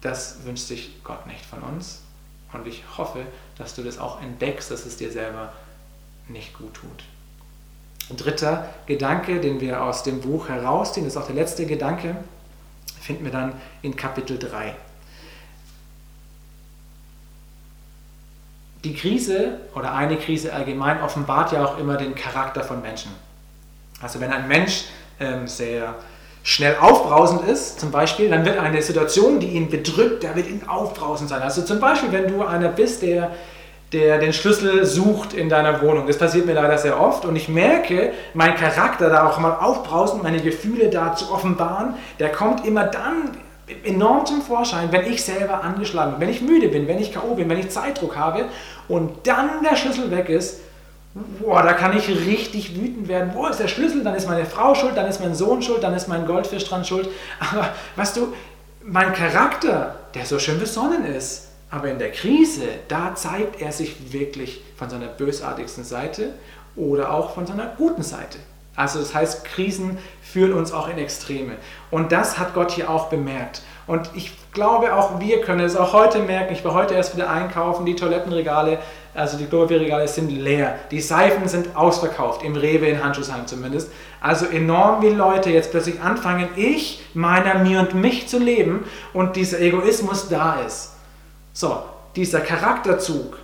Das 0.00 0.44
wünscht 0.44 0.66
sich 0.66 1.02
Gott 1.04 1.26
nicht 1.26 1.44
von 1.44 1.60
uns. 1.60 2.02
Und 2.52 2.66
ich 2.66 2.82
hoffe, 2.96 3.26
dass 3.58 3.74
du 3.74 3.82
das 3.82 3.98
auch 3.98 4.22
entdeckst, 4.22 4.70
dass 4.70 4.86
es 4.86 4.96
dir 4.96 5.12
selber 5.12 5.52
nicht 6.28 6.56
gut 6.56 6.74
tut. 6.74 8.16
Dritter 8.16 8.70
Gedanke, 8.86 9.40
den 9.40 9.60
wir 9.60 9.82
aus 9.82 10.02
dem 10.02 10.20
Buch 10.20 10.48
herausziehen, 10.48 11.06
ist 11.06 11.18
auch 11.18 11.26
der 11.26 11.34
letzte 11.34 11.66
Gedanke, 11.66 12.16
finden 13.00 13.24
wir 13.24 13.32
dann 13.32 13.52
in 13.82 13.96
Kapitel 13.96 14.38
3. 14.38 14.74
die 18.88 18.94
Krise 18.94 19.58
oder 19.74 19.94
eine 19.94 20.16
Krise 20.16 20.52
allgemein 20.52 21.02
offenbart 21.02 21.52
ja 21.52 21.64
auch 21.64 21.78
immer 21.78 21.96
den 21.96 22.14
Charakter 22.14 22.64
von 22.64 22.80
Menschen. 22.80 23.12
Also 24.00 24.20
wenn 24.20 24.32
ein 24.32 24.48
Mensch 24.48 24.84
ähm, 25.20 25.46
sehr 25.46 25.94
schnell 26.42 26.76
aufbrausend 26.80 27.46
ist, 27.46 27.78
zum 27.80 27.90
Beispiel, 27.90 28.30
dann 28.30 28.46
wird 28.46 28.58
eine 28.58 28.80
Situation, 28.80 29.40
die 29.40 29.48
ihn 29.48 29.68
bedrückt, 29.68 30.24
da 30.24 30.34
wird 30.34 30.48
ihn 30.48 30.62
aufbrausend 30.66 31.28
sein. 31.28 31.42
Also 31.42 31.62
zum 31.62 31.80
Beispiel, 31.80 32.12
wenn 32.12 32.28
du 32.28 32.42
einer 32.42 32.68
bist, 32.68 33.02
der, 33.02 33.32
der 33.92 34.18
den 34.18 34.32
Schlüssel 34.32 34.86
sucht 34.86 35.34
in 35.34 35.50
deiner 35.50 35.82
Wohnung. 35.82 36.06
Das 36.06 36.16
passiert 36.16 36.46
mir 36.46 36.54
leider 36.54 36.78
sehr 36.78 36.98
oft 36.98 37.26
und 37.26 37.36
ich 37.36 37.50
merke, 37.50 38.12
mein 38.32 38.54
Charakter 38.54 39.10
da 39.10 39.28
auch 39.28 39.38
mal 39.38 39.56
aufbrausend, 39.56 40.22
meine 40.22 40.40
Gefühle 40.40 40.88
da 40.88 41.14
zu 41.14 41.30
offenbaren, 41.30 41.94
der 42.18 42.32
kommt 42.32 42.64
immer 42.64 42.84
dann 42.84 43.32
enorm 43.84 44.26
zum 44.26 44.42
Vorschein, 44.42 44.92
wenn 44.92 45.10
ich 45.10 45.22
selber 45.22 45.62
angeschlagen 45.62 46.12
bin, 46.12 46.20
wenn 46.20 46.28
ich 46.28 46.40
müde 46.40 46.68
bin, 46.68 46.88
wenn 46.88 46.98
ich 46.98 47.12
K.O. 47.12 47.34
bin, 47.34 47.48
wenn 47.48 47.58
ich 47.58 47.70
Zeitdruck 47.70 48.16
habe 48.16 48.46
und 48.88 49.26
dann 49.26 49.62
der 49.62 49.76
Schlüssel 49.76 50.10
weg 50.10 50.28
ist, 50.28 50.60
boah, 51.40 51.62
da 51.62 51.72
kann 51.72 51.96
ich 51.96 52.08
richtig 52.08 52.76
wütend 52.76 53.08
werden. 53.08 53.30
Wo 53.34 53.46
ist 53.46 53.60
der 53.60 53.68
Schlüssel? 53.68 54.02
Dann 54.02 54.14
ist 54.14 54.28
meine 54.28 54.46
Frau 54.46 54.74
schuld, 54.74 54.96
dann 54.96 55.06
ist 55.06 55.20
mein 55.20 55.34
Sohn 55.34 55.62
schuld, 55.62 55.82
dann 55.82 55.94
ist 55.94 56.08
mein 56.08 56.26
Goldfisch 56.26 56.64
dran 56.64 56.84
schuld. 56.84 57.08
Aber 57.40 57.68
weißt 57.96 58.16
du, 58.16 58.34
mein 58.82 59.12
Charakter, 59.12 59.96
der 60.14 60.24
so 60.24 60.38
schön 60.38 60.58
besonnen 60.58 61.04
ist, 61.04 61.48
aber 61.70 61.88
in 61.88 61.98
der 61.98 62.12
Krise, 62.12 62.62
da 62.88 63.14
zeigt 63.14 63.60
er 63.60 63.72
sich 63.72 64.12
wirklich 64.12 64.62
von 64.76 64.88
seiner 64.88 65.08
bösartigsten 65.08 65.84
Seite 65.84 66.34
oder 66.76 67.12
auch 67.12 67.34
von 67.34 67.46
seiner 67.46 67.66
guten 67.76 68.02
Seite. 68.02 68.38
Also 68.78 69.00
das 69.00 69.12
heißt, 69.12 69.44
Krisen 69.44 69.98
führen 70.22 70.52
uns 70.52 70.70
auch 70.70 70.88
in 70.88 70.98
Extreme. 70.98 71.56
Und 71.90 72.12
das 72.12 72.38
hat 72.38 72.54
Gott 72.54 72.70
hier 72.70 72.88
auch 72.88 73.08
bemerkt. 73.08 73.62
Und 73.88 74.08
ich 74.14 74.32
glaube, 74.52 74.94
auch 74.94 75.18
wir 75.18 75.40
können 75.40 75.62
es 75.62 75.74
auch 75.74 75.92
heute 75.92 76.20
merken. 76.20 76.52
Ich 76.52 76.64
war 76.64 76.74
heute 76.74 76.94
erst 76.94 77.16
wieder 77.16 77.28
einkaufen, 77.28 77.84
die 77.84 77.96
Toilettenregale, 77.96 78.78
also 79.14 79.36
die 79.36 79.46
Klobierregale 79.46 80.06
sind 80.06 80.30
leer. 80.30 80.78
Die 80.92 81.00
Seifen 81.00 81.48
sind 81.48 81.74
ausverkauft, 81.74 82.44
im 82.44 82.54
Rewe 82.54 82.86
in 82.86 83.02
Handschuhsheim 83.02 83.48
zumindest. 83.48 83.90
Also 84.20 84.46
enorm 84.46 85.02
wie 85.02 85.08
Leute 85.08 85.50
jetzt 85.50 85.72
plötzlich 85.72 86.00
anfangen, 86.00 86.48
ich, 86.54 87.02
meiner, 87.14 87.58
mir 87.58 87.80
und 87.80 87.94
mich 87.94 88.28
zu 88.28 88.38
leben 88.38 88.84
und 89.12 89.34
dieser 89.34 89.60
Egoismus 89.60 90.28
da 90.28 90.60
ist. 90.64 90.92
So, 91.52 91.82
dieser 92.14 92.40
Charakterzug, 92.40 93.38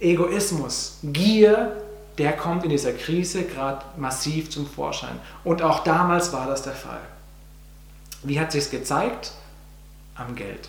Egoismus, 0.00 0.98
Gier, 1.02 1.76
der 2.18 2.32
kommt 2.32 2.64
in 2.64 2.70
dieser 2.70 2.92
Krise 2.92 3.44
gerade 3.44 3.84
massiv 3.96 4.50
zum 4.50 4.66
Vorschein. 4.66 5.18
Und 5.44 5.62
auch 5.62 5.82
damals 5.82 6.32
war 6.32 6.46
das 6.46 6.62
der 6.62 6.74
Fall. 6.74 7.00
Wie 8.22 8.38
hat 8.38 8.52
sich 8.52 8.70
gezeigt? 8.70 9.32
Am 10.14 10.36
Geld. 10.36 10.68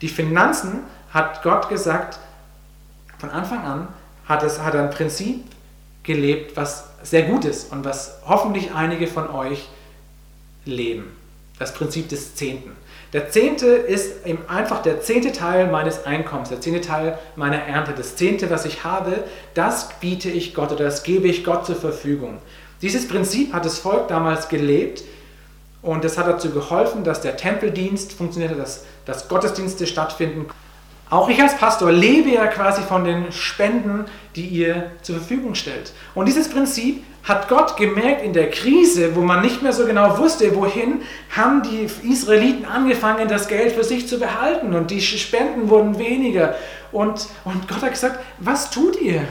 Die 0.00 0.08
Finanzen 0.08 0.84
hat 1.10 1.42
Gott 1.42 1.68
gesagt, 1.68 2.18
von 3.18 3.30
Anfang 3.30 3.64
an 3.64 3.88
hat, 4.26 4.42
es, 4.42 4.60
hat 4.60 4.74
er 4.74 4.84
ein 4.84 4.90
Prinzip 4.90 5.44
gelebt, 6.02 6.56
was 6.56 6.88
sehr 7.02 7.22
gut 7.22 7.44
ist 7.44 7.72
und 7.72 7.84
was 7.84 8.18
hoffentlich 8.26 8.72
einige 8.74 9.06
von 9.06 9.28
euch 9.28 9.68
leben. 10.64 11.16
Das 11.58 11.72
Prinzip 11.74 12.08
des 12.08 12.34
Zehnten. 12.34 12.72
Der 13.16 13.30
Zehnte 13.30 13.68
ist 13.68 14.26
einfach 14.46 14.82
der 14.82 15.00
zehnte 15.00 15.32
Teil 15.32 15.68
meines 15.68 16.04
Einkommens, 16.04 16.50
der 16.50 16.60
zehnte 16.60 16.82
Teil 16.82 17.18
meiner 17.34 17.56
Ernte. 17.56 17.94
Das 17.96 18.14
Zehnte, 18.14 18.50
was 18.50 18.66
ich 18.66 18.84
habe, 18.84 19.24
das 19.54 19.88
biete 20.00 20.28
ich 20.28 20.52
Gott 20.52 20.70
oder 20.70 20.84
das 20.84 21.02
gebe 21.02 21.26
ich 21.26 21.42
Gott 21.42 21.64
zur 21.64 21.76
Verfügung. 21.76 22.36
Dieses 22.82 23.08
Prinzip 23.08 23.54
hat 23.54 23.64
das 23.64 23.78
Volk 23.78 24.08
damals 24.08 24.50
gelebt 24.50 25.02
und 25.80 26.04
das 26.04 26.18
hat 26.18 26.26
dazu 26.26 26.50
geholfen, 26.50 27.04
dass 27.04 27.22
der 27.22 27.38
Tempeldienst 27.38 28.12
funktionierte, 28.12 28.54
dass, 28.54 28.84
dass 29.06 29.28
Gottesdienste 29.28 29.86
stattfinden. 29.86 30.44
Auch 31.08 31.28
ich 31.28 31.40
als 31.40 31.56
Pastor 31.56 31.92
lebe 31.92 32.30
ja 32.30 32.46
quasi 32.48 32.82
von 32.82 33.04
den 33.04 33.30
Spenden, 33.30 34.06
die 34.34 34.46
ihr 34.46 34.90
zur 35.02 35.16
Verfügung 35.16 35.54
stellt. 35.54 35.92
Und 36.14 36.26
dieses 36.26 36.48
Prinzip 36.48 37.04
hat 37.22 37.48
Gott 37.48 37.76
gemerkt 37.76 38.22
in 38.22 38.32
der 38.32 38.50
Krise, 38.50 39.14
wo 39.14 39.20
man 39.20 39.40
nicht 39.40 39.62
mehr 39.62 39.72
so 39.72 39.84
genau 39.86 40.18
wusste, 40.18 40.54
wohin, 40.54 41.02
haben 41.34 41.62
die 41.62 41.88
Israeliten 42.08 42.64
angefangen, 42.64 43.28
das 43.28 43.48
Geld 43.48 43.72
für 43.72 43.84
sich 43.84 44.08
zu 44.08 44.18
behalten 44.18 44.74
und 44.74 44.90
die 44.90 45.00
Spenden 45.00 45.68
wurden 45.68 45.98
weniger. 45.98 46.54
Und, 46.92 47.26
und 47.44 47.68
Gott 47.68 47.82
hat 47.82 47.92
gesagt, 47.92 48.20
was 48.38 48.70
tut 48.70 49.00
ihr? 49.00 49.22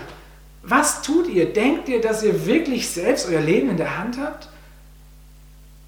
Was 0.64 1.02
tut 1.02 1.28
ihr? 1.28 1.52
Denkt 1.54 1.88
ihr, 1.90 2.02
dass 2.02 2.24
ihr 2.24 2.46
wirklich 2.46 2.90
selbst 2.90 3.30
euer 3.30 3.42
Leben 3.42 3.70
in 3.70 3.78
der 3.78 3.98
Hand 3.98 4.18
habt? 4.20 4.50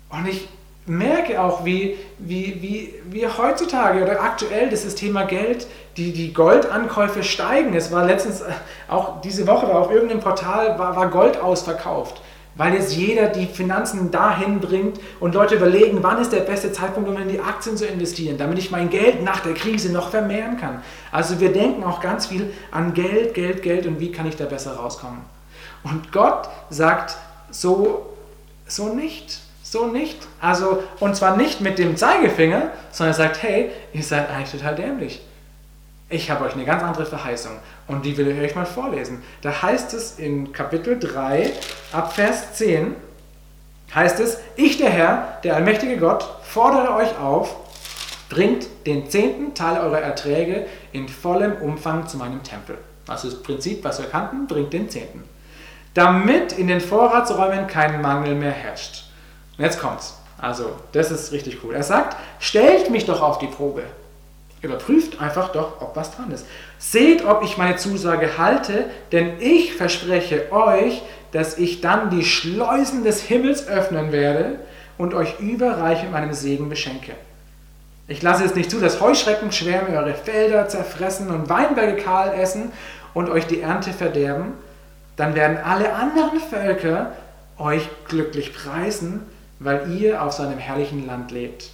Und 0.10 0.28
ich 0.28 0.48
merke 0.88 1.42
auch, 1.42 1.66
wie, 1.66 1.98
wie, 2.18 2.62
wie, 2.62 2.94
wie 3.10 3.28
heutzutage 3.28 4.02
oder 4.02 4.22
aktuell 4.22 4.70
dieses 4.70 4.96
Thema 4.96 5.24
Geld, 5.24 5.68
die, 5.98 6.14
die 6.14 6.34
Goldankäufe 6.34 7.24
steigen. 7.24 7.76
Es 7.76 7.92
war 7.92 8.06
letztens, 8.06 8.42
äh, 8.42 8.46
auch 8.88 9.22
diese 9.22 9.46
Woche 9.48 9.68
auf 9.68 9.92
irgendeinem 9.92 10.22
Portal, 10.22 10.80
war, 10.80 10.96
war 10.96 11.10
Gold 11.10 11.42
ausverkauft, 11.42 12.22
weil 12.56 12.74
jetzt 12.74 12.96
jeder 12.96 13.28
die 13.28 13.48
Finanzen 13.48 14.12
dahin 14.12 14.60
bringt 14.60 15.00
und 15.20 15.36
Leute 15.36 15.56
überlegen, 15.56 16.00
wann 16.02 16.22
ist 16.22 16.32
der 16.32 16.40
beste 16.40 16.72
Zeitpunkt, 16.72 17.10
um 17.10 17.18
in 17.18 17.28
die 17.28 17.42
Aktien 17.42 17.76
zu 17.76 17.86
investieren, 17.86 18.38
damit 18.38 18.58
ich 18.58 18.72
mein 18.72 18.90
Geld 18.90 19.24
nach 19.24 19.42
der 19.42 19.56
Krise 19.56 19.92
noch 19.92 20.10
vermehren 20.10 20.58
kann. 20.58 20.82
Also 21.12 21.42
wir 21.42 21.52
denken 21.52 21.84
auch 21.84 22.00
ganz 22.00 22.28
viel 22.28 22.54
an 22.72 22.94
Geld, 22.94 23.34
Geld, 23.34 23.62
Geld 23.62 23.86
und 23.88 24.00
wie 24.00 24.12
kann 24.12 24.26
ich 24.26 24.38
da 24.38 24.46
besser 24.46 24.76
rauskommen. 24.76 25.20
Und 25.84 26.14
Gott 26.14 26.50
sagt 26.70 27.18
so, 27.52 28.08
so 28.66 28.94
nicht. 28.94 29.47
So 29.70 29.88
nicht. 29.88 30.18
Also, 30.40 30.82
und 31.02 31.18
zwar 31.18 31.36
nicht 31.36 31.60
mit 31.60 31.78
dem 31.78 31.98
Zeigefinger, 31.98 32.70
sondern 32.92 33.14
er 33.14 33.18
sagt, 33.18 33.44
hey, 33.44 33.70
ihr 33.92 34.04
seid 34.04 34.30
eigentlich 34.30 34.52
total 34.52 34.76
dämlich. 34.76 35.22
Ich 36.10 36.32
habe 36.32 36.46
euch 36.46 36.54
eine 36.54 36.64
ganz 36.64 36.84
andere 36.84 37.06
Verheißung 37.06 37.52
und 37.86 38.06
die 38.06 38.16
will 38.16 38.30
ich 38.30 38.40
euch 38.40 38.56
mal 38.56 38.66
vorlesen. 38.66 39.22
Da 39.42 39.62
heißt 39.62 39.94
es 39.94 40.20
in 40.20 40.54
Kapitel 40.54 40.98
3 40.98 41.52
ab 41.92 42.14
Vers 42.14 42.54
10, 42.54 42.96
heißt 43.94 44.22
es, 44.22 44.40
ich 44.56 44.78
der 44.78 44.90
Herr, 44.90 45.40
der 45.44 45.58
allmächtige 45.58 45.98
Gott, 45.98 46.26
fordere 46.44 46.96
euch 46.96 47.20
auf, 47.20 47.54
bringt 48.30 48.68
den 48.86 49.10
zehnten 49.10 49.54
Teil 49.54 49.82
eurer 49.82 50.00
Erträge 50.00 50.66
in 50.94 51.10
vollem 51.10 51.58
Umfang 51.58 52.08
zu 52.08 52.16
meinem 52.16 52.42
Tempel. 52.42 52.78
Also 53.06 53.30
das 53.30 53.44
Prinzip, 53.44 53.84
was 53.84 54.00
wir 54.00 54.08
kannten, 54.08 54.48
bringt 54.48 54.72
den 54.72 54.90
zehnten. 54.90 55.26
Damit 55.94 56.54
in 56.54 56.70
den 56.70 56.80
Vorratsräumen 56.80 57.68
kein 57.68 58.02
Mangel 58.02 58.36
mehr 58.36 58.52
herrscht. 58.52 59.07
Und 59.58 59.64
jetzt 59.64 59.80
kommt's. 59.80 60.18
Also, 60.38 60.72
das 60.92 61.12
ist 61.12 61.32
richtig 61.32 61.64
cool. 61.64 61.74
Er 61.74 61.84
sagt, 61.84 62.16
stellt 62.40 62.90
mich 62.90 63.06
doch 63.06 63.22
auf 63.22 63.40
die 63.40 63.48
Probe. 63.48 63.84
Überprüft 64.62 65.20
einfach 65.22 65.50
doch, 65.50 65.82
ob 65.82 65.96
was 65.96 66.16
dran 66.16 66.32
ist. 66.32 66.46
Seht, 66.80 67.26
ob 67.26 67.44
ich 67.44 67.58
meine 67.58 67.76
Zusage 67.78 68.38
halte, 68.38 68.86
denn 69.12 69.40
ich 69.40 69.74
verspreche 69.74 70.52
euch, 70.52 71.02
dass 71.32 71.58
ich 71.58 71.82
dann 71.82 72.10
die 72.10 72.26
Schleusen 72.26 73.04
des 73.04 73.22
Himmels 73.22 73.68
öffnen 73.68 74.12
werde 74.12 74.60
und 74.98 75.14
euch 75.14 75.40
überreich 75.40 76.04
mit 76.04 76.12
meinem 76.12 76.34
Segen 76.34 76.70
beschenke. 76.70 77.14
Ich 78.08 78.22
lasse 78.22 78.46
es 78.46 78.56
nicht 78.56 78.72
zu, 78.72 78.80
dass 78.80 79.02
Heuschrecken 79.02 79.52
Schwärme 79.52 79.98
eure 79.98 80.14
Felder 80.14 80.68
zerfressen 80.68 81.30
und 81.30 81.50
Weinberge 81.50 82.02
kahl 82.02 82.34
essen 82.34 82.72
und 83.14 83.30
euch 83.30 83.46
die 83.48 83.62
Ernte 83.62 83.92
verderben. 83.92 84.54
Dann 85.18 85.36
werden 85.36 85.58
alle 85.58 85.94
anderen 85.94 86.40
Völker 86.40 87.12
euch 87.58 87.88
glücklich 88.08 88.54
preisen, 88.54 89.26
weil 89.60 89.92
ihr 89.98 90.24
auf 90.24 90.34
seinem 90.34 90.58
herrlichen 90.58 91.06
Land 91.06 91.32
lebt. 91.32 91.72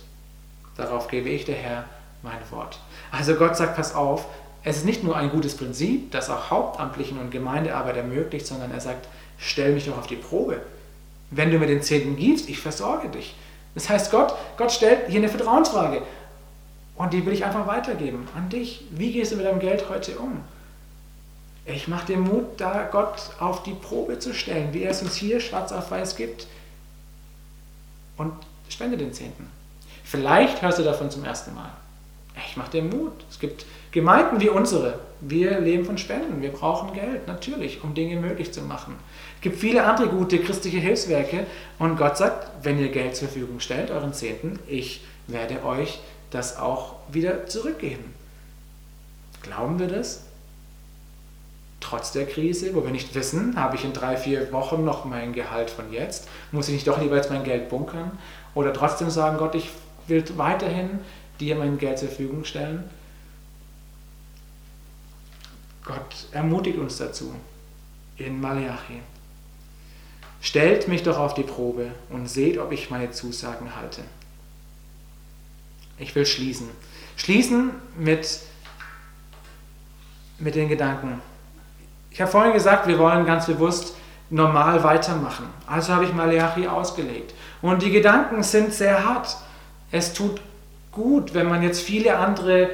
Darauf 0.78 1.08
gebe 1.08 1.30
ich 1.30 1.46
der 1.46 1.56
Herr 1.56 1.86
mein 2.22 2.40
Wort. 2.52 2.80
Also 3.12 3.36
Gott 3.36 3.58
sagt, 3.58 3.76
pass 3.76 3.94
auf, 3.94 4.26
es 4.64 4.78
ist 4.78 4.86
nicht 4.86 5.04
nur 5.04 5.18
ein 5.18 5.30
gutes 5.30 5.58
Prinzip, 5.58 6.12
das 6.12 6.30
auch 6.30 6.50
Hauptamtlichen 6.50 7.20
und 7.20 7.32
Gemeindearbeit 7.32 7.98
ermöglicht, 7.98 8.48
sondern 8.48 8.72
er 8.72 8.80
sagt, 8.80 9.08
stell 9.38 9.74
mich 9.74 9.86
doch 9.86 9.98
auf 9.98 10.08
die 10.08 10.16
Probe. 10.16 10.62
Wenn 11.32 11.52
du 11.52 11.60
mir 11.60 11.68
den 11.68 11.82
Zehnten 11.82 12.16
gibst, 12.16 12.50
ich 12.50 12.60
versorge 12.60 13.10
dich. 13.10 13.36
Das 13.76 13.90
heißt, 13.90 14.12
Gott, 14.12 14.34
Gott 14.56 14.72
stellt 14.72 15.10
hier 15.10 15.20
eine 15.20 15.30
Vertrauensfrage. 15.30 16.04
Und 16.96 17.12
die 17.12 17.26
will 17.26 17.34
ich 17.34 17.44
einfach 17.44 17.68
weitergeben 17.68 18.28
an 18.38 18.50
dich. 18.50 18.86
Wie 18.92 19.12
gehst 19.12 19.32
du 19.32 19.36
mit 19.36 19.46
deinem 19.46 19.60
Geld 19.60 19.90
heute 19.90 20.18
um? 20.18 20.42
Ich 21.66 21.88
mache 21.88 22.08
dir 22.08 22.18
Mut, 22.18 22.46
da 22.58 22.88
Gott 22.90 23.32
auf 23.40 23.64
die 23.64 23.74
Probe 23.74 24.20
zu 24.20 24.34
stellen, 24.34 24.74
wie 24.74 24.84
er 24.84 24.92
es 24.92 25.02
uns 25.02 25.16
hier 25.16 25.40
schwarz 25.40 25.72
auf 25.72 25.92
weiß 25.92 26.16
gibt 26.16 26.48
und 28.18 28.34
spende 28.70 28.98
den 28.98 29.14
Zehnten. 29.14 29.50
Vielleicht 30.04 30.62
hörst 30.62 30.80
du 30.80 30.84
davon 30.84 31.10
zum 31.10 31.24
ersten 31.24 31.54
Mal. 31.56 31.72
Ich 32.48 32.58
mache 32.58 32.72
dir 32.72 32.84
Mut. 32.84 33.14
Es 33.30 33.40
gibt 33.40 33.66
Gemeinden 33.92 34.42
wie 34.42 34.50
unsere. 34.50 35.00
Wir 35.22 35.60
leben 35.60 35.86
von 35.86 35.98
Spenden. 35.98 36.42
Wir 36.42 36.52
brauchen 36.52 36.94
Geld, 36.94 37.28
natürlich, 37.28 37.84
um 37.84 37.94
Dinge 37.94 38.20
möglich 38.20 38.52
zu 38.52 38.62
machen. 38.62 38.96
Es 39.36 39.42
gibt 39.42 39.60
viele 39.60 39.84
andere 39.86 40.08
gute 40.08 40.40
christliche 40.40 40.80
Hilfswerke. 40.80 41.46
Und 41.80 41.98
Gott 41.98 42.18
sagt, 42.18 42.48
wenn 42.64 42.80
ihr 42.80 42.90
Geld 42.90 43.16
zur 43.16 43.28
Verfügung 43.28 43.60
stellt, 43.60 43.92
euren 43.92 44.14
Zehnten, 44.14 44.60
ich 44.68 45.04
werde 45.28 45.64
euch 45.64 46.00
das 46.32 46.58
auch 46.58 46.96
wieder 47.12 47.46
zurückgeben. 47.46 48.14
Glauben 49.44 49.78
wir 49.78 49.88
das? 49.88 50.23
Trotz 51.84 52.12
der 52.12 52.26
Krise, 52.26 52.74
wo 52.74 52.84
wir 52.84 52.92
nicht 52.92 53.14
wissen, 53.14 53.56
habe 53.56 53.76
ich 53.76 53.84
in 53.84 53.94
drei, 53.94 54.16
vier 54.18 54.52
Wochen 54.52 54.84
noch 54.84 55.06
mein 55.06 55.34
Gehalt 55.34 55.70
von 55.70 55.92
jetzt, 55.92 56.28
muss 56.52 56.68
ich 56.68 56.76
nicht 56.76 56.88
doch 56.88 57.02
jetzt 57.02 57.30
mein 57.30 57.44
Geld 57.44 57.70
bunkern 57.70 58.18
oder 58.56 58.74
trotzdem 58.74 59.10
sagen, 59.10 59.38
Gott, 59.38 59.56
ich 59.56 59.70
will 60.08 60.24
weiterhin 60.38 61.00
dir 61.40 61.56
mein 61.56 61.78
Geld 61.78 62.00
zur 62.00 62.08
Verfügung 62.08 62.46
stellen. 62.46 62.90
Gott 65.84 66.28
ermutigt 66.32 66.78
uns 66.78 66.98
dazu 66.98 67.36
in 68.18 68.40
Malachi. 68.40 69.02
stellt 70.40 70.88
mich 70.88 71.04
doch 71.04 71.18
auf 71.18 71.34
die 71.34 71.44
Probe 71.44 71.92
und 72.10 72.28
seht, 72.28 72.58
ob 72.58 72.72
ich 72.72 72.90
meine 72.90 73.12
Zusagen 73.12 73.76
halte. 73.76 74.02
Ich 75.98 76.16
will 76.16 76.26
schließen. 76.26 76.70
Schließen 77.16 77.72
mit, 77.98 78.40
mit 80.40 80.56
den 80.56 80.70
Gedanken. 80.70 81.22
Ich 82.14 82.22
habe 82.22 82.30
vorhin 82.30 82.54
gesagt, 82.54 82.88
wir 82.88 83.00
wollen 83.00 83.26
ganz 83.26 83.48
bewusst 83.48 83.96
normal 84.30 84.84
weitermachen. 84.84 85.46
Also 85.66 85.94
habe 85.94 86.06
ich 86.06 86.14
Malachi 86.14 86.68
ausgelegt. 86.68 87.34
Und 87.64 87.82
die 87.82 87.90
Gedanken 87.90 88.44
sind 88.44 88.72
sehr 88.72 89.04
hart. 89.04 89.36
Es 89.92 90.14
tut 90.14 90.40
gut, 90.92 91.34
wenn 91.34 91.50
man 91.50 91.64
jetzt 91.64 91.82
viele 91.82 92.18
andere 92.18 92.70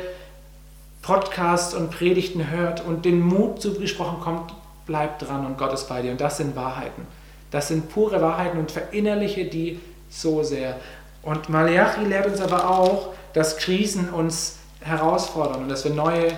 Podcasts 1.02 1.74
und 1.74 1.90
Predigten 1.90 2.52
hört 2.52 2.86
und 2.86 3.06
den 3.06 3.22
Mut 3.22 3.62
zugesprochen 3.62 4.20
kommt, 4.20 4.54
bleib 4.86 5.20
dran 5.20 5.46
und 5.46 5.58
Gott 5.58 5.72
ist 5.74 5.88
bei 5.88 6.02
dir. 6.02 6.12
Und 6.12 6.20
das 6.20 6.36
sind 6.36 6.58
Wahrheiten. 6.58 7.08
Das 7.50 7.70
sind 7.70 7.90
pure 7.90 8.22
Wahrheiten 8.22 8.60
und 8.60 8.72
verinnerliche 8.72 9.46
die 9.46 9.80
so 10.10 10.44
sehr. 10.44 10.76
Und 11.24 11.48
Malachi 11.48 12.04
lehrt 12.04 12.28
uns 12.28 12.42
aber 12.42 12.70
auch, 12.70 13.14
dass 13.34 13.56
Krisen 13.56 14.10
uns 14.10 14.58
herausfordern 14.82 15.64
und 15.64 15.70
dass 15.70 15.86
wir 15.86 15.94
neue 15.94 16.34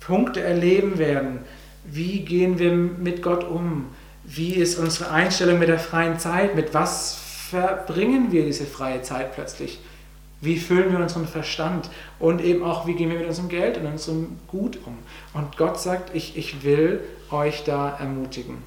Punkte 0.00 0.42
erleben 0.42 0.98
werden. 0.98 1.44
Wie 1.84 2.20
gehen 2.20 2.58
wir 2.58 2.72
mit 2.72 3.22
Gott 3.22 3.44
um? 3.44 3.86
Wie 4.24 4.54
ist 4.54 4.78
unsere 4.78 5.10
Einstellung 5.10 5.58
mit 5.58 5.68
der 5.68 5.78
freien 5.78 6.18
Zeit? 6.18 6.54
Mit 6.54 6.74
was 6.74 7.18
verbringen 7.50 8.30
wir 8.30 8.44
diese 8.44 8.64
freie 8.64 9.02
Zeit 9.02 9.34
plötzlich? 9.34 9.80
Wie 10.40 10.58
füllen 10.58 10.90
wir 10.90 10.98
unseren 10.98 11.26
Verstand? 11.26 11.88
Und 12.18 12.40
eben 12.40 12.62
auch, 12.62 12.86
wie 12.86 12.94
gehen 12.94 13.10
wir 13.10 13.18
mit 13.18 13.28
unserem 13.28 13.48
Geld 13.48 13.78
und 13.78 13.86
unserem 13.86 14.38
Gut 14.48 14.78
um? 14.84 14.98
Und 15.34 15.56
Gott 15.56 15.80
sagt, 15.80 16.14
ich, 16.14 16.36
ich 16.36 16.64
will 16.64 17.00
euch 17.30 17.64
da 17.64 17.96
ermutigen. 17.96 18.58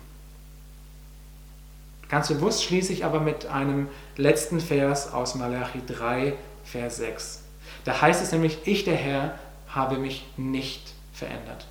Ganz 2.10 2.28
bewusst 2.28 2.64
schließe 2.64 2.94
ich 2.94 3.04
aber 3.04 3.20
mit 3.20 3.48
einem 3.48 3.88
letzten 4.16 4.60
Vers 4.60 5.12
aus 5.14 5.36
Malachi 5.36 5.82
3, 5.86 6.34
Vers 6.64 6.98
6. 6.98 7.44
Da 7.84 8.02
heißt 8.02 8.22
es 8.22 8.32
nämlich, 8.32 8.60
ich 8.66 8.84
der 8.84 8.96
Herr 8.96 9.40
habe 9.68 9.98
mich 9.98 10.26
nicht 10.38 10.94
verändert. 11.14 11.66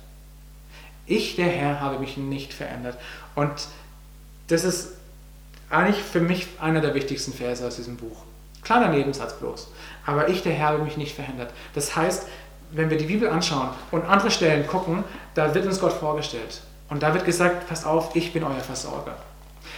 Ich 1.05 1.35
der 1.35 1.47
Herr 1.47 1.79
habe 1.79 1.99
mich 1.99 2.17
nicht 2.17 2.53
verändert. 2.53 2.97
Und 3.35 3.51
das 4.47 4.63
ist 4.63 4.93
eigentlich 5.69 6.03
für 6.03 6.19
mich 6.19 6.47
einer 6.59 6.81
der 6.81 6.93
wichtigsten 6.93 7.33
Verse 7.33 7.65
aus 7.65 7.75
diesem 7.75 7.97
Buch. 7.97 8.23
Kleiner 8.63 8.89
Nebensatz 8.89 9.33
bloß. 9.33 9.69
Aber 10.05 10.29
ich 10.29 10.41
der 10.43 10.53
Herr 10.53 10.69
habe 10.69 10.83
mich 10.83 10.97
nicht 10.97 11.15
verändert. 11.15 11.51
Das 11.73 11.95
heißt, 11.95 12.27
wenn 12.71 12.89
wir 12.89 12.97
die 12.97 13.05
Bibel 13.05 13.29
anschauen 13.29 13.69
und 13.91 14.05
andere 14.05 14.31
Stellen 14.31 14.65
gucken, 14.67 15.03
da 15.33 15.53
wird 15.53 15.65
uns 15.65 15.79
Gott 15.79 15.93
vorgestellt. 15.93 16.61
Und 16.89 17.03
da 17.03 17.13
wird 17.13 17.25
gesagt, 17.25 17.67
passt 17.67 17.85
auf, 17.85 18.15
ich 18.15 18.33
bin 18.33 18.43
euer 18.43 18.55
Versorger. 18.55 19.17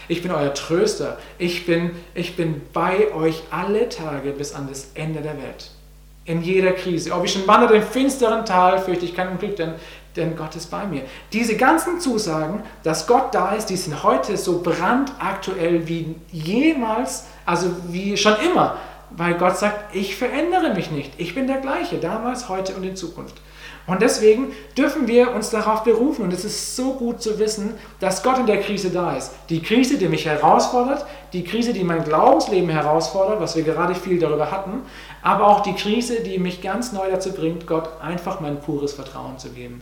Ich 0.07 0.21
bin 0.21 0.31
euer 0.31 0.53
Tröster. 0.53 1.17
Ich 1.37 1.65
bin, 1.65 1.91
ich 2.13 2.35
bin 2.35 2.61
bei 2.73 3.13
euch 3.13 3.43
alle 3.51 3.89
Tage 3.89 4.31
bis 4.31 4.53
an 4.53 4.67
das 4.67 4.91
Ende 4.93 5.21
der 5.21 5.37
Welt. 5.37 5.71
In 6.27 6.43
jeder 6.43 6.73
Krise. 6.73 7.13
Ob 7.13 7.25
ich 7.25 7.31
schon 7.31 7.47
wandere 7.47 7.77
im 7.77 7.83
finsteren 7.83 8.45
Tal, 8.45 8.77
fürchte 8.79 9.05
ich 9.05 9.15
keinen 9.15 9.39
Glück, 9.39 9.55
denn, 9.55 9.73
denn 10.15 10.35
Gott 10.35 10.55
ist 10.55 10.69
bei 10.69 10.85
mir. 10.85 11.01
Diese 11.33 11.55
ganzen 11.55 11.99
Zusagen, 11.99 12.63
dass 12.83 13.07
Gott 13.07 13.33
da 13.33 13.53
ist, 13.53 13.67
die 13.67 13.77
sind 13.77 14.03
heute 14.03 14.37
so 14.37 14.61
brandaktuell 14.61 15.87
wie 15.87 16.15
jemals, 16.31 17.25
also 17.45 17.71
wie 17.87 18.15
schon 18.17 18.35
immer. 18.45 18.77
Weil 19.11 19.35
Gott 19.35 19.57
sagt, 19.57 19.95
ich 19.95 20.17
verändere 20.17 20.73
mich 20.73 20.91
nicht. 20.91 21.13
Ich 21.17 21.33
bin 21.33 21.47
der 21.47 21.61
gleiche, 21.61 21.97
damals, 21.97 22.49
heute 22.49 22.75
und 22.75 22.83
in 22.83 22.97
Zukunft. 22.97 23.35
Und 23.87 24.01
deswegen 24.01 24.51
dürfen 24.77 25.07
wir 25.07 25.33
uns 25.33 25.49
darauf 25.49 25.85
berufen. 25.85 26.23
Und 26.23 26.33
es 26.33 26.43
ist 26.43 26.75
so 26.75 26.93
gut 26.93 27.21
zu 27.21 27.39
wissen, 27.39 27.73
dass 28.01 28.21
Gott 28.21 28.37
in 28.37 28.45
der 28.45 28.59
Krise 28.59 28.89
da 28.89 29.15
ist. 29.15 29.31
Die 29.49 29.61
Krise, 29.61 29.97
die 29.97 30.09
mich 30.09 30.25
herausfordert, 30.25 31.05
die 31.31 31.45
Krise, 31.45 31.71
die 31.71 31.85
mein 31.85 32.03
Glaubensleben 32.03 32.69
herausfordert, 32.69 33.39
was 33.39 33.55
wir 33.55 33.63
gerade 33.63 33.95
viel 33.95 34.19
darüber 34.19 34.51
hatten, 34.51 34.81
aber 35.21 35.47
auch 35.47 35.61
die 35.61 35.73
Krise, 35.73 36.19
die 36.19 36.37
mich 36.37 36.61
ganz 36.61 36.91
neu 36.91 37.09
dazu 37.09 37.31
bringt, 37.31 37.65
Gott 37.65 37.89
einfach 38.01 38.41
mein 38.41 38.59
pures 38.59 38.91
Vertrauen 38.91 39.39
zu 39.39 39.49
geben. 39.49 39.81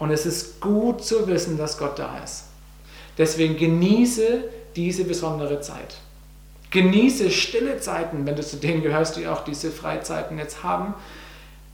Und 0.00 0.10
es 0.10 0.26
ist 0.26 0.60
gut 0.60 1.04
zu 1.04 1.28
wissen, 1.28 1.56
dass 1.56 1.78
Gott 1.78 1.98
da 1.98 2.18
ist. 2.22 2.44
Deswegen 3.18 3.56
genieße 3.56 4.44
diese 4.74 5.04
besondere 5.04 5.60
Zeit. 5.60 5.96
Genieße 6.70 7.30
stille 7.30 7.78
Zeiten, 7.78 8.26
wenn 8.26 8.36
du 8.36 8.42
zu 8.42 8.56
denen 8.56 8.82
gehörst, 8.82 9.16
die 9.16 9.28
auch 9.28 9.42
diese 9.44 9.70
Freizeiten 9.70 10.38
jetzt 10.38 10.64
haben. 10.64 10.94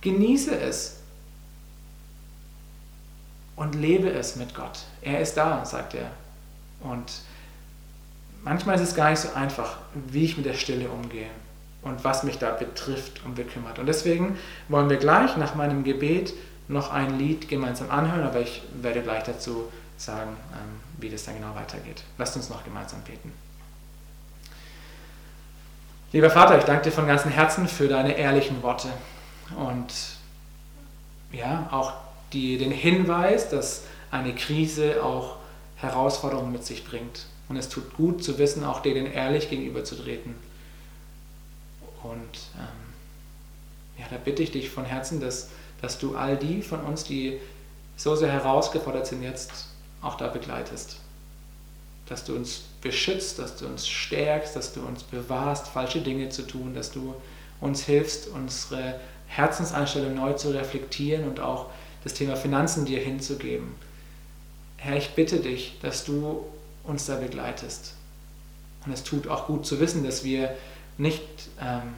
Genieße 0.03 0.59
es 0.59 0.99
und 3.57 3.75
lebe 3.75 4.11
es 4.11 4.37
mit 4.37 4.55
Gott. 4.55 4.81
Er 5.03 5.21
ist 5.21 5.37
da, 5.37 5.65
sagt 5.65 5.95
er. 5.95 6.11
Und 6.81 7.13
manchmal 8.43 8.77
ist 8.77 8.83
es 8.83 8.95
gar 8.95 9.11
nicht 9.11 9.21
so 9.21 9.33
einfach, 9.35 9.77
wie 9.95 10.25
ich 10.25 10.37
mit 10.37 10.47
der 10.47 10.55
Stille 10.55 10.89
umgehe 10.89 11.31
und 11.83 12.03
was 12.05 12.23
mich 12.25 12.39
da 12.39 12.51
betrifft 12.51 13.25
und 13.25 13.35
bekümmert. 13.35 13.79
Und 13.79 13.87
deswegen 13.87 14.39
wollen 14.69 14.91
wir 14.91 14.97
gleich 14.97 15.37
nach 15.37 15.55
meinem 15.55 15.85
Gebet 15.85 16.35
noch 16.67 16.91
ein 16.91 17.19
Lied 17.19 17.49
gemeinsam 17.49 17.91
anhören, 17.91 18.25
aber 18.25 18.41
ich 18.41 18.63
werde 18.81 19.03
gleich 19.03 19.23
dazu 19.25 19.71
sagen, 19.97 20.37
ähm, 20.53 20.81
wie 20.99 21.11
das 21.11 21.25
dann 21.25 21.37
genau 21.37 21.55
weitergeht. 21.55 22.03
Lasst 22.19 22.37
uns 22.37 22.49
noch 22.49 22.65
gemeinsam 22.65 23.01
beten. 23.03 23.33
Lieber 26.13 26.31
Vater, 26.31 26.59
ich 26.59 26.65
danke 26.65 26.85
dir 26.85 26.93
von 26.93 27.07
ganzem 27.07 27.31
Herzen 27.31 27.69
für 27.69 27.89
deine 27.89 28.17
ehrlichen 28.17 28.63
Worte 28.63 28.89
und 29.57 29.93
ja, 31.33 31.67
auch 31.71 31.93
die, 32.35 32.59
den 32.59 32.71
Hinweis, 32.71 33.49
dass 33.49 33.83
eine 34.11 34.35
Krise 34.35 35.03
auch 35.03 35.37
Herausforderungen 35.77 36.53
mit 36.53 36.65
sich 36.65 36.85
bringt. 36.85 37.27
Und 37.49 37.57
es 37.57 37.69
tut 37.69 37.95
gut 37.95 38.25
zu 38.25 38.39
wissen, 38.39 38.65
auch 38.65 38.81
denen 38.81 39.07
ehrlich 39.07 39.51
gegenüberzutreten. 39.51 40.35
Und 42.03 42.39
ähm, 42.59 42.85
ja, 43.99 44.07
da 44.11 44.17
bitte 44.17 44.43
ich 44.43 44.51
dich 44.53 44.71
von 44.71 44.85
Herzen, 44.85 45.21
dass, 45.21 45.49
dass 45.81 45.99
du 45.99 46.17
all 46.17 46.37
die 46.37 46.63
von 46.63 46.81
uns, 46.81 47.05
die 47.05 47.39
so 47.97 48.17
sehr 48.17 48.31
herausgefordert 48.31 49.07
sind, 49.07 49.23
jetzt 49.23 49.69
auch 50.03 50.17
da 50.17 50.29
begleitest. 50.29 50.97
Dass 52.07 52.25
du 52.25 52.35
uns 52.35 52.63
beschützt, 52.83 53.39
dass 53.39 53.57
du 53.57 53.67
uns 53.67 53.89
stärkst, 53.89 54.57
dass 54.57 54.73
du 54.73 54.81
uns 54.81 55.03
bewahrst, 55.03 55.69
falsche 55.69 56.01
Dinge 56.01 56.29
zu 56.29 56.43
tun, 56.43 56.75
dass 56.75 56.91
du 56.91 57.15
uns 57.61 57.85
hilfst, 57.85 58.29
unsere 58.29 59.01
Herzenseinstellung 59.29 60.15
neu 60.15 60.35
zu 60.35 60.51
reflektieren 60.51 61.27
und 61.27 61.41
auch 61.41 61.71
das 62.05 62.15
Thema 62.15 62.37
Finanzen 62.37 62.85
dir 62.85 63.01
hinzugeben. 63.01 63.75
Herr, 64.77 64.97
ich 64.97 65.11
bitte 65.15 65.41
dich, 65.41 65.79
dass 65.83 66.05
du 66.05 66.45
uns 66.85 67.07
da 67.07 67.17
begleitest. 67.17 67.95
Und 68.85 68.93
es 68.93 69.03
tut 69.03 69.27
auch 69.27 69.47
gut 69.47 69.67
zu 69.67 69.81
wissen, 69.81 70.05
dass 70.05 70.25
wir 70.25 70.55
nicht 70.99 71.23
ähm, 71.61 71.95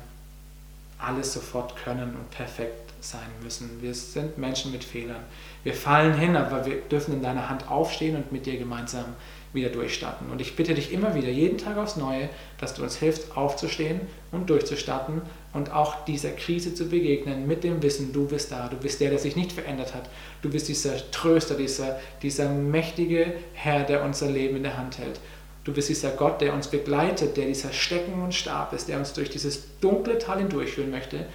alles 0.99 1.33
sofort 1.33 1.77
können 1.77 2.15
und 2.15 2.31
perfekt 2.31 2.93
sein 3.01 3.29
müssen. 3.43 3.83
Wir 3.83 3.95
sind 3.95 4.39
Menschen 4.39 4.73
mit 4.73 4.85
Fehlern. 4.85 5.23
Wir 5.65 5.75
fallen 5.75 6.15
hin, 6.15 6.37
aber 6.37 6.65
wir 6.65 6.77
dürfen 6.83 7.15
in 7.15 7.23
deiner 7.23 7.49
Hand 7.49 7.69
aufstehen 7.69 8.17
und 8.17 8.33
mit 8.33 8.47
dir 8.47 8.57
gemeinsam 8.59 9.05
wieder 9.53 9.71
durchstarten. 9.71 10.31
Und 10.31 10.41
ich 10.41 10.57
bitte 10.57 10.75
dich 10.75 10.93
immer 10.93 11.15
wieder, 11.15 11.29
jeden 11.29 11.59
Tag 11.59 11.77
aufs 11.77 11.97
Neue, 11.97 12.29
dass 12.59 12.75
du 12.75 12.83
uns 12.83 12.97
hilfst, 12.97 13.37
aufzustehen 13.37 14.01
und 14.31 14.49
durchzustarten 14.49 15.23
und 15.57 15.73
auch 15.73 16.05
dieser 16.05 16.31
Krise 16.31 16.75
zu 16.75 16.89
begegnen 16.89 17.47
mit 17.47 17.65
dem 17.65 17.83
Wissen, 17.83 18.13
du 18.13 18.27
bist 18.27 18.53
da, 18.53 18.69
du 18.69 18.77
bist 18.77 19.01
der, 19.01 19.11
der 19.11 19.19
sich 19.19 19.37
nicht 19.37 19.53
verändert 19.53 19.95
hat. 19.95 20.09
Du 20.43 20.51
bist 20.51 20.69
dieser 20.69 21.11
Tröster, 21.11 21.55
dieser, 21.55 21.99
dieser 22.23 22.51
mächtige 22.51 23.33
Herr, 23.55 23.85
der 23.85 24.05
unser 24.05 24.31
Leben 24.31 24.57
in 24.57 24.63
der 24.63 24.77
Hand 24.77 24.99
hält. 24.99 25.19
Du 25.65 25.73
bist 25.73 25.89
dieser 25.89 26.11
Gott, 26.11 26.41
der 26.41 26.55
uns 26.55 26.69
begleitet, 26.69 27.37
der 27.37 27.47
dieser 27.47 27.73
Stecken 27.73 28.23
und 28.23 28.35
Stab 28.35 28.73
ist, 28.73 28.89
der 28.89 28.99
uns 28.99 29.15
durch 29.15 29.31
dieses 29.31 29.65
dunkle 29.81 30.19
Tal 30.19 30.39
hindurchführen 30.39 30.91
möchte 30.91 31.27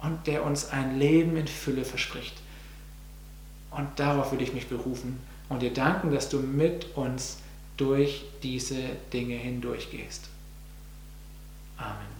und 0.00 0.26
der 0.26 0.44
uns 0.44 0.70
ein 0.70 0.98
Leben 0.98 1.36
in 1.36 1.46
Fülle 1.46 1.84
verspricht. 1.84 2.34
Und 3.70 3.88
darauf 3.96 4.32
will 4.32 4.40
ich 4.40 4.54
mich 4.54 4.68
berufen 4.68 5.20
und 5.48 5.62
dir 5.62 5.72
danken, 5.72 6.12
dass 6.12 6.28
du 6.28 6.38
mit 6.38 6.96
uns 6.96 7.38
durch 7.76 8.24
diese 8.42 8.78
Dinge 9.12 9.34
hindurchgehst. 9.34 10.28
Amen. 11.76 12.13